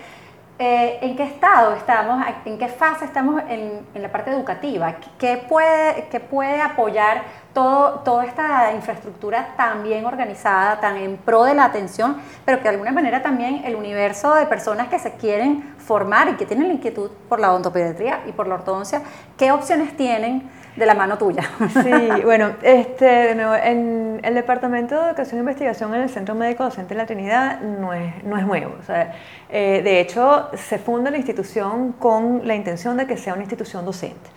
eh, 0.62 1.00
¿En 1.02 1.16
qué 1.16 1.24
estado 1.24 1.74
estamos, 1.74 2.22
en 2.44 2.58
qué 2.58 2.68
fase 2.68 3.06
estamos 3.06 3.42
en, 3.48 3.88
la 3.94 4.12
parte 4.12 4.30
educativa? 4.30 4.98
¿Qué 5.18 5.38
puede, 5.48 6.62
apoyar 6.62 7.24
toda 7.54 8.26
esta 8.26 8.74
infraestructura 8.74 9.54
tan 9.56 9.84
bien 9.84 10.06
organizada, 10.06 10.82
tan 10.82 10.98
en 10.98 11.16
pro 11.16 11.46
de 11.46 11.54
la 11.54 11.64
atención, 11.64 12.18
pero 12.44 12.58
que 12.58 12.64
de 12.64 12.70
alguna 12.72 12.92
manera 12.92 13.22
también 13.22 13.62
el 13.64 13.78
universo 13.78 14.36
de 14.36 14.48
personas 14.48 14.90
que 14.90 15.00
se 15.00 15.14
quieren 15.14 15.76
formar 15.78 16.28
y 16.28 16.34
que 16.34 16.46
tienen 16.46 16.68
la 16.68 16.74
inquietud 16.74 17.10
por 17.30 17.40
la 17.40 17.52
odontopediatría 17.52 18.24
y 18.28 18.34
por 18.34 18.46
la 18.46 18.56
ortodoncia, 18.56 19.02
¿qué 19.38 19.54
opciones 19.54 19.96
tienen? 19.96 20.50
De 20.76 20.86
la 20.86 20.94
mano 20.94 21.18
tuya. 21.18 21.44
Sí, 21.84 22.22
bueno, 22.24 22.52
este, 22.62 23.32
en 23.32 24.20
el 24.24 24.34
Departamento 24.34 24.96
de 24.96 25.08
Educación 25.10 25.38
e 25.38 25.42
Investigación 25.42 25.94
en 25.96 26.02
el 26.02 26.10
Centro 26.10 26.36
Médico 26.36 26.64
Docente 26.64 26.94
de 26.94 26.98
la 26.98 27.06
Trinidad 27.06 27.62
no 27.62 27.94
es, 27.94 28.24
no 28.24 28.38
es 28.38 28.46
nuevo. 28.46 28.76
O 28.80 28.84
sea, 28.84 29.14
eh, 29.50 29.82
de 29.84 30.00
hecho, 30.00 30.50
se 30.54 30.78
funda 30.78 31.12
la 31.12 31.18
institución 31.18 31.94
con 31.94 32.48
la 32.48 32.56
intención 32.56 32.98
de 32.98 33.06
que 33.08 33.18
sea 33.18 33.34
una 33.34 33.44
institución 33.44 33.86
docente. 33.86 34.30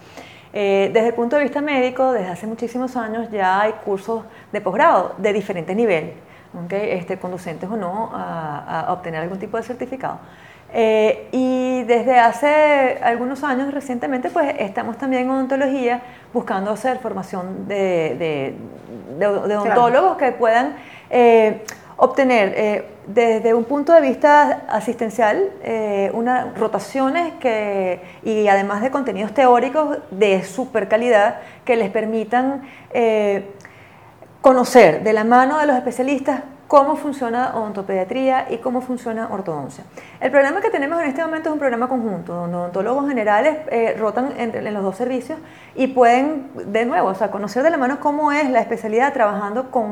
Eh, 0.53 0.91
desde 0.93 1.09
el 1.09 1.15
punto 1.15 1.37
de 1.37 1.43
vista 1.45 1.61
médico, 1.61 2.13
desde 2.13 2.29
hace 2.29 2.47
muchísimos 2.47 2.97
años 2.97 3.31
ya 3.31 3.63
hay 3.63 3.73
cursos 3.85 4.25
de 4.53 4.61
posgrado 4.61 5.15
de 5.17 5.33
diferentes 5.33 5.75
niveles, 5.75 6.13
¿okay? 6.65 6.91
este, 6.91 7.19
conducentes 7.19 7.71
o 7.71 7.77
no 7.77 8.11
a 8.13 8.93
obtener 8.93 9.23
algún 9.23 9.39
tipo 9.39 9.57
de 9.57 9.63
certificado. 9.63 10.19
Eh, 10.75 11.29
y 11.33 11.83
desde 11.85 12.19
hace 12.19 12.99
algunos 13.03 13.45
años, 13.45 13.73
recientemente, 13.75 14.31
pues 14.31 14.55
estamos 14.59 14.97
también 14.97 15.25
en 15.25 15.31
odontología 15.31 16.03
buscando 16.33 16.71
hacer 16.71 16.99
formación 16.99 17.69
de, 17.69 18.55
de, 19.19 19.27
odontólogos 19.27 20.17
que 20.17 20.33
puedan 20.33 20.77
eh, 21.11 21.63
obtener 21.99 22.55
eh, 22.57 22.89
desde 23.07 23.53
un 23.53 23.65
punto 23.65 23.93
de 23.93 24.01
vista 24.01 24.63
asistencial 24.69 25.51
unas 26.15 26.57
rotaciones 26.57 27.35
que, 27.35 28.01
y 28.23 28.49
además 28.49 28.81
de 28.81 28.91
contenidos 28.91 29.35
teóricos 29.35 29.99
de 30.11 30.43
super 30.43 30.89
calidad 30.89 31.41
que 31.65 31.77
les 31.77 31.91
permitan 31.91 32.63
conocer 34.41 35.03
de 35.03 35.13
la 35.13 35.25
mano 35.25 35.59
de 35.59 35.67
los 35.67 35.77
especialistas 35.77 36.43
cómo 36.73 36.97
funciona 36.97 37.55
odontopediatría 37.55 38.47
y 38.49 38.57
cómo 38.57 38.81
funciona 38.81 39.29
ortodoncia. 39.31 39.85
El 40.23 40.31
programa 40.31 40.63
que 40.63 40.71
tenemos 40.71 41.03
en 41.03 41.09
este 41.09 41.21
momento 41.23 41.51
es 41.51 41.53
un 41.53 41.59
programa 41.59 41.87
conjunto, 41.87 42.33
donde 42.33 42.57
odontólogos 42.57 43.07
generales 43.11 43.59
eh, 43.71 43.95
rotan 43.99 44.33
entre, 44.39 44.67
en 44.67 44.73
los 44.73 44.83
dos 44.83 44.97
servicios 44.97 45.39
y 45.75 45.89
pueden, 45.89 46.49
de 46.73 46.87
nuevo, 46.87 47.09
o 47.09 47.15
sea, 47.15 47.31
conocer 47.31 47.63
de 47.63 47.69
la 47.69 47.77
mano 47.77 48.01
cómo 48.01 48.33
es 48.33 48.49
la 48.49 48.61
especialidad 48.61 49.13
trabajando 49.13 49.71
con 49.71 49.85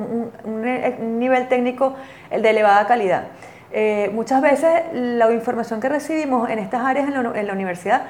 un, 0.43 1.19
nivel 1.19 1.49
técnico 1.49 1.97
de 2.31 2.49
elevada 2.49 2.87
calidad. 2.87 3.25
Eh, 3.73 4.11
muchas 4.15 4.41
veces 4.41 4.85
la 4.95 5.31
información 5.35 5.81
que 5.81 5.91
recibimos 5.91 6.49
en 6.49 6.59
estas 6.59 6.81
áreas 6.81 7.09
en 7.09 7.47
la 7.47 7.53
universidad 7.53 8.05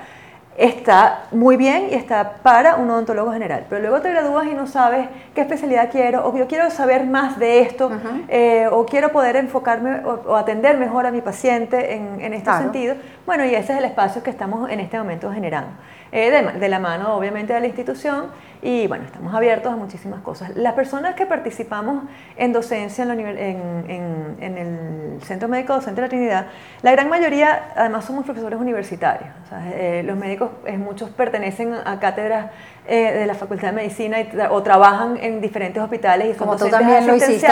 está 0.57 1.25
muy 1.31 1.57
bien 1.57 1.89
y 1.91 1.95
está 1.95 2.35
para 2.43 2.77
un 2.77 2.91
odontólogo 2.91 3.33
general. 3.33 3.67
Pero 3.69 3.81
luego 3.81 4.01
te 4.01 4.11
gradúas 4.11 4.47
y 4.47 4.55
no 4.55 4.67
sabes 4.67 5.09
qué 5.35 5.43
especialidad 5.43 5.91
quiero, 5.91 6.27
o 6.27 6.37
yo 6.37 6.47
quiero 6.47 6.71
saber 6.71 7.07
más 7.07 7.39
de 7.39 7.61
esto, 7.61 7.91
eh, 8.29 8.69
o 8.71 8.85
quiero 8.85 9.11
poder 9.11 9.37
enfocarme 9.37 10.03
o, 10.05 10.37
atender 10.37 10.77
mejor 10.77 11.07
a 11.07 11.11
mi 11.11 11.21
paciente 11.21 11.95
en, 11.95 12.21
en 12.21 12.35
este 12.35 12.53
sentido. 12.53 12.97
Bueno, 13.27 13.45
y 13.45 13.55
ese 13.55 13.73
es 13.73 13.79
el 13.79 13.85
espacio 13.85 14.23
que 14.23 14.31
estamos 14.31 14.71
en 14.71 14.81
este 14.81 14.99
momento 14.99 15.33
generando. 15.33 15.71
Eh, 16.13 16.31
de, 16.31 16.59
de, 16.59 16.69
la 16.69 16.81
mano, 16.81 17.15
obviamente, 17.15 17.53
de 17.53 17.61
la 17.61 17.67
institución 17.67 18.31
y 18.63 18.87
bueno, 18.89 19.05
estamos 19.05 19.35
abiertos 19.35 19.73
a 19.73 19.77
muchísimas 19.77 20.21
cosas. 20.21 20.55
Las 20.55 20.75
personas 20.75 21.15
que 21.15 21.25
participamos 21.25 22.05
en 22.37 22.53
docencia 22.53 23.05
en, 23.05 23.21
en, 23.21 24.37
en, 24.39 24.59
el 24.59 25.23
Centro 25.23 25.49
Médico 25.49 25.73
Docente 25.73 26.01
de 26.01 26.07
la 26.07 26.11
Trinidad, 26.11 26.47
la 26.83 26.93
gran 26.93 27.09
mayoría 27.09 27.73
además 27.75 28.05
somos 28.05 28.25
profesores 28.25 28.61
universitarios. 28.61 29.31
Eh, 29.73 30.03
los 30.05 30.17
médicos, 30.17 30.51
eh, 30.67 30.77
muchos 30.77 31.09
pertenecen 31.11 31.73
a 31.73 31.99
cátedras 32.01 32.51
eh, 32.93 33.13
de 33.21 33.27
la 33.27 33.35
Facultad 33.35 33.69
de 33.69 33.73
Medicina 33.75 34.17
o 34.51 34.65
trabajan 34.65 35.17
en 35.23 35.41
diferentes 35.41 35.81
hospitales 35.81 36.27
y 36.27 36.31
son 36.31 36.49
Como 36.49 36.57
tú 36.57 36.69
también 36.69 37.07
lo 37.07 37.15
hiciste. 37.15 37.47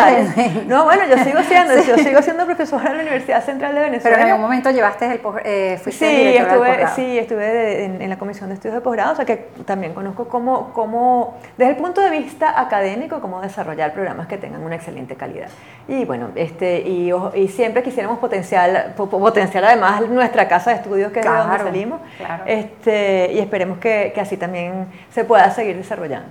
No, 0.67 0.83
bueno, 0.83 1.05
yo 1.09 1.17
sigo 1.23 1.41
siendo, 1.45 1.81
yo 1.81 1.97
sigo 2.03 2.21
siendo 2.23 2.45
profesora 2.45 2.91
en 2.91 2.97
la 2.97 3.03
Universidad 3.05 3.45
Central 3.45 3.73
de 3.77 3.83
Venezuela. 3.83 4.17
Pero 4.17 4.27
en 4.27 4.33
algún 4.33 4.43
momento 4.43 4.71
llevaste 4.73 5.07
el 5.07 5.21
eh, 5.45 5.79
fuiste 5.81 6.09
sí, 6.09 6.37
estuve, 6.37 6.87
sí, 6.97 7.19
estuve 7.19 7.85
en, 7.85 8.11
la 8.11 8.19
Comisión 8.19 8.49
de 8.49 8.57
Estudios 8.57 8.75
de 8.75 8.81
Posgrado, 8.81 9.13
o 9.13 9.15
sea 9.15 9.25
que 9.25 9.49
también 9.65 9.95
conozco 9.95 10.27
cómo, 10.27 10.73
cómo, 10.73 11.39
desde 11.57 11.71
el 11.71 11.77
punto 11.77 12.01
de 12.01 12.11
vista 12.11 12.61
académico, 12.61 13.21
cómo 13.21 13.41
desarrollar 13.41 13.93
programas 13.93 14.27
que 14.27 14.39
tengan 14.39 14.65
una 14.65 14.75
excelente 14.75 15.15
calidad. 15.15 15.51
Y 15.87 16.05
bueno, 16.05 16.31
este, 16.35 16.81
y, 16.81 17.13
y 17.35 17.47
siempre 17.47 17.85
quisiéramos 17.85 18.19
potenciar, 18.19 18.97
potenciar 18.97 19.65
además 19.65 20.01
nuestra 20.09 20.49
casa 20.49 20.71
de 20.71 20.77
estudios, 20.79 21.13
que 21.13 21.21
es 21.21 21.25
de 21.25 21.31
donde 21.31 21.59
salimos, 21.59 22.01
este, 22.45 23.31
y 23.35 23.39
esperemos 23.39 23.79
que, 23.79 24.11
que 24.13 24.21
así 24.21 24.37
también 24.37 24.87
se 25.13 25.28
pueda 25.29 25.51
seguir 25.53 25.77
desarrollando. 25.77 26.29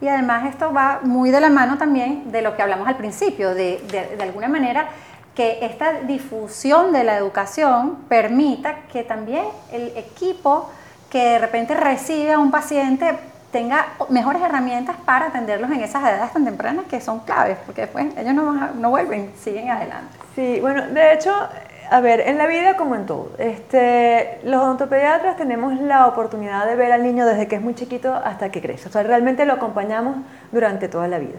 Y 0.00 0.08
además 0.08 0.46
esto 0.46 0.72
va 0.72 1.00
muy 1.02 1.30
de 1.30 1.40
la 1.40 1.48
mano 1.48 1.78
también 1.78 2.30
de 2.30 2.42
lo 2.42 2.54
que 2.54 2.62
hablamos 2.62 2.86
al 2.86 2.96
principio, 2.96 3.54
de, 3.54 3.80
de, 3.90 4.22
alguna 4.22 4.46
manera 4.46 4.88
que 5.34 5.58
esta 5.62 6.00
difusión 6.02 6.92
de 6.92 7.02
la 7.02 7.16
educación 7.16 7.96
permita 8.08 8.82
que 8.92 9.02
también 9.02 9.44
el 9.72 9.96
equipo 9.96 10.70
que 11.10 11.30
de 11.30 11.38
repente 11.38 11.74
recibe 11.74 12.32
a 12.32 12.38
un 12.38 12.50
paciente 12.50 13.16
tenga 13.52 13.86
mejores 14.10 14.42
herramientas 14.42 14.96
para 15.04 15.26
atenderlos 15.26 15.70
en 15.70 15.80
esas 15.80 16.02
edades 16.02 16.32
tan 16.32 16.44
tempranas 16.44 16.84
que 16.86 17.00
son 17.00 17.20
claves, 17.20 17.56
porque 17.64 17.82
después 17.82 18.06
ellos 18.16 18.34
no, 18.34 18.52
no 18.74 18.90
vuelven, 18.90 19.32
siguen 19.42 19.70
adelante. 19.70 20.18
Sí, 20.34 20.58
bueno, 20.60 20.86
de 20.88 21.14
hecho, 21.14 21.32
a 21.90 22.00
ver, 22.00 22.20
en 22.20 22.38
la 22.38 22.46
vida 22.46 22.76
como 22.76 22.94
en 22.94 23.06
todo, 23.06 23.30
este, 23.38 24.38
los 24.44 24.62
odontopediatras 24.62 25.36
tenemos 25.36 25.78
la 25.80 26.06
oportunidad 26.06 26.66
de 26.66 26.76
ver 26.76 26.92
al 26.92 27.02
niño 27.02 27.26
desde 27.26 27.48
que 27.48 27.56
es 27.56 27.62
muy 27.62 27.74
chiquito 27.74 28.14
hasta 28.14 28.50
que 28.50 28.60
crece. 28.60 28.88
O 28.88 28.92
sea, 28.92 29.02
realmente 29.02 29.44
lo 29.44 29.54
acompañamos 29.54 30.16
durante 30.52 30.88
toda 30.88 31.08
la 31.08 31.18
vida. 31.18 31.38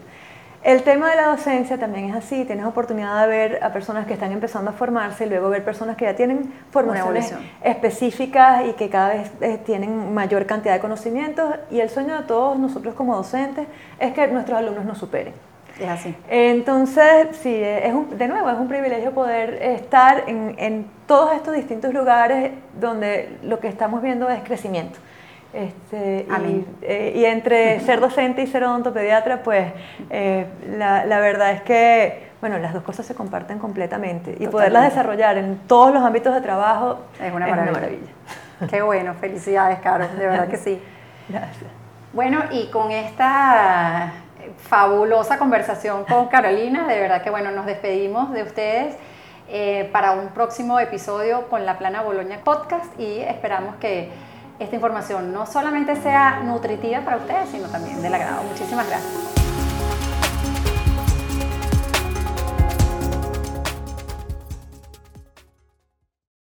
El 0.62 0.82
tema 0.82 1.08
de 1.10 1.16
la 1.16 1.28
docencia 1.28 1.78
también 1.78 2.10
es 2.10 2.16
así, 2.16 2.44
tienes 2.44 2.66
oportunidad 2.66 3.22
de 3.22 3.28
ver 3.28 3.58
a 3.62 3.72
personas 3.72 4.06
que 4.06 4.14
están 4.14 4.32
empezando 4.32 4.70
a 4.70 4.74
formarse 4.74 5.24
y 5.24 5.28
luego 5.28 5.50
ver 5.50 5.64
personas 5.64 5.96
que 5.96 6.04
ya 6.04 6.16
tienen 6.16 6.52
formaciones 6.72 7.32
específicas 7.62 8.64
y 8.66 8.72
que 8.72 8.90
cada 8.90 9.10
vez 9.10 9.30
eh, 9.40 9.58
tienen 9.64 10.12
mayor 10.12 10.46
cantidad 10.46 10.74
de 10.74 10.80
conocimientos 10.80 11.54
y 11.70 11.78
el 11.78 11.90
sueño 11.90 12.16
de 12.16 12.24
todos 12.24 12.58
nosotros 12.58 12.94
como 12.94 13.14
docentes 13.14 13.68
es 14.00 14.12
que 14.12 14.26
nuestros 14.26 14.58
alumnos 14.58 14.84
nos 14.84 14.98
superen. 14.98 15.47
Es 15.78 15.88
así. 15.88 16.14
Entonces, 16.28 17.28
sí, 17.40 17.54
es 17.54 17.92
un, 17.94 18.18
de 18.18 18.26
nuevo, 18.26 18.50
es 18.50 18.58
un 18.58 18.68
privilegio 18.68 19.12
poder 19.12 19.62
estar 19.62 20.24
en, 20.26 20.54
en, 20.58 20.86
todos 21.06 21.34
estos 21.34 21.54
distintos 21.54 21.94
lugares 21.94 22.52
donde 22.78 23.38
lo 23.42 23.60
que 23.60 23.68
estamos 23.68 24.02
viendo 24.02 24.28
es 24.28 24.42
crecimiento. 24.42 24.98
Este, 25.52 26.26
y, 26.46 26.66
eh, 26.82 27.12
y, 27.16 27.24
entre 27.24 27.80
ser 27.80 28.00
docente 28.00 28.42
y 28.42 28.46
ser 28.46 28.64
odontopediatra, 28.64 29.42
pues 29.42 29.72
eh, 30.10 30.46
la, 30.76 31.06
la, 31.06 31.20
verdad 31.20 31.52
es 31.52 31.62
que, 31.62 32.28
bueno, 32.42 32.58
las 32.58 32.74
dos 32.74 32.82
cosas 32.82 33.06
se 33.06 33.14
comparten 33.14 33.58
completamente 33.58 34.36
y 34.38 34.46
poderlas 34.48 34.84
desarrollar 34.84 35.38
en 35.38 35.56
todos 35.66 35.94
los 35.94 36.02
ámbitos 36.02 36.34
de 36.34 36.42
trabajo 36.42 36.98
es 37.14 37.32
una 37.32 37.46
maravilla. 37.46 37.62
Una 37.62 37.72
maravilla. 37.72 38.12
Qué 38.68 38.82
bueno, 38.82 39.14
felicidades, 39.14 39.78
Caro, 39.78 40.06
de 40.06 40.26
verdad 40.26 40.48
que 40.48 40.58
sí. 40.58 40.82
Gracias. 41.30 41.70
Bueno, 42.12 42.40
y 42.50 42.70
con 42.70 42.90
esta 42.90 44.12
fabulosa 44.58 45.38
conversación 45.38 46.04
con 46.04 46.28
Carolina. 46.28 46.86
De 46.86 46.98
verdad 47.00 47.22
que 47.22 47.30
bueno, 47.30 47.50
nos 47.50 47.66
despedimos 47.66 48.32
de 48.32 48.42
ustedes 48.42 48.96
eh, 49.48 49.88
para 49.92 50.12
un 50.12 50.28
próximo 50.28 50.78
episodio 50.78 51.48
con 51.48 51.64
la 51.64 51.78
Plana 51.78 52.02
Boloña 52.02 52.40
Podcast 52.44 52.98
y 53.00 53.20
esperamos 53.20 53.76
que 53.76 54.10
esta 54.58 54.74
información 54.74 55.32
no 55.32 55.46
solamente 55.46 55.96
sea 55.96 56.40
nutritiva 56.44 57.00
para 57.00 57.18
ustedes, 57.18 57.48
sino 57.50 57.68
también 57.68 58.02
del 58.02 58.12
agrado. 58.12 58.42
Muchísimas 58.42 58.88
gracias. 58.88 59.47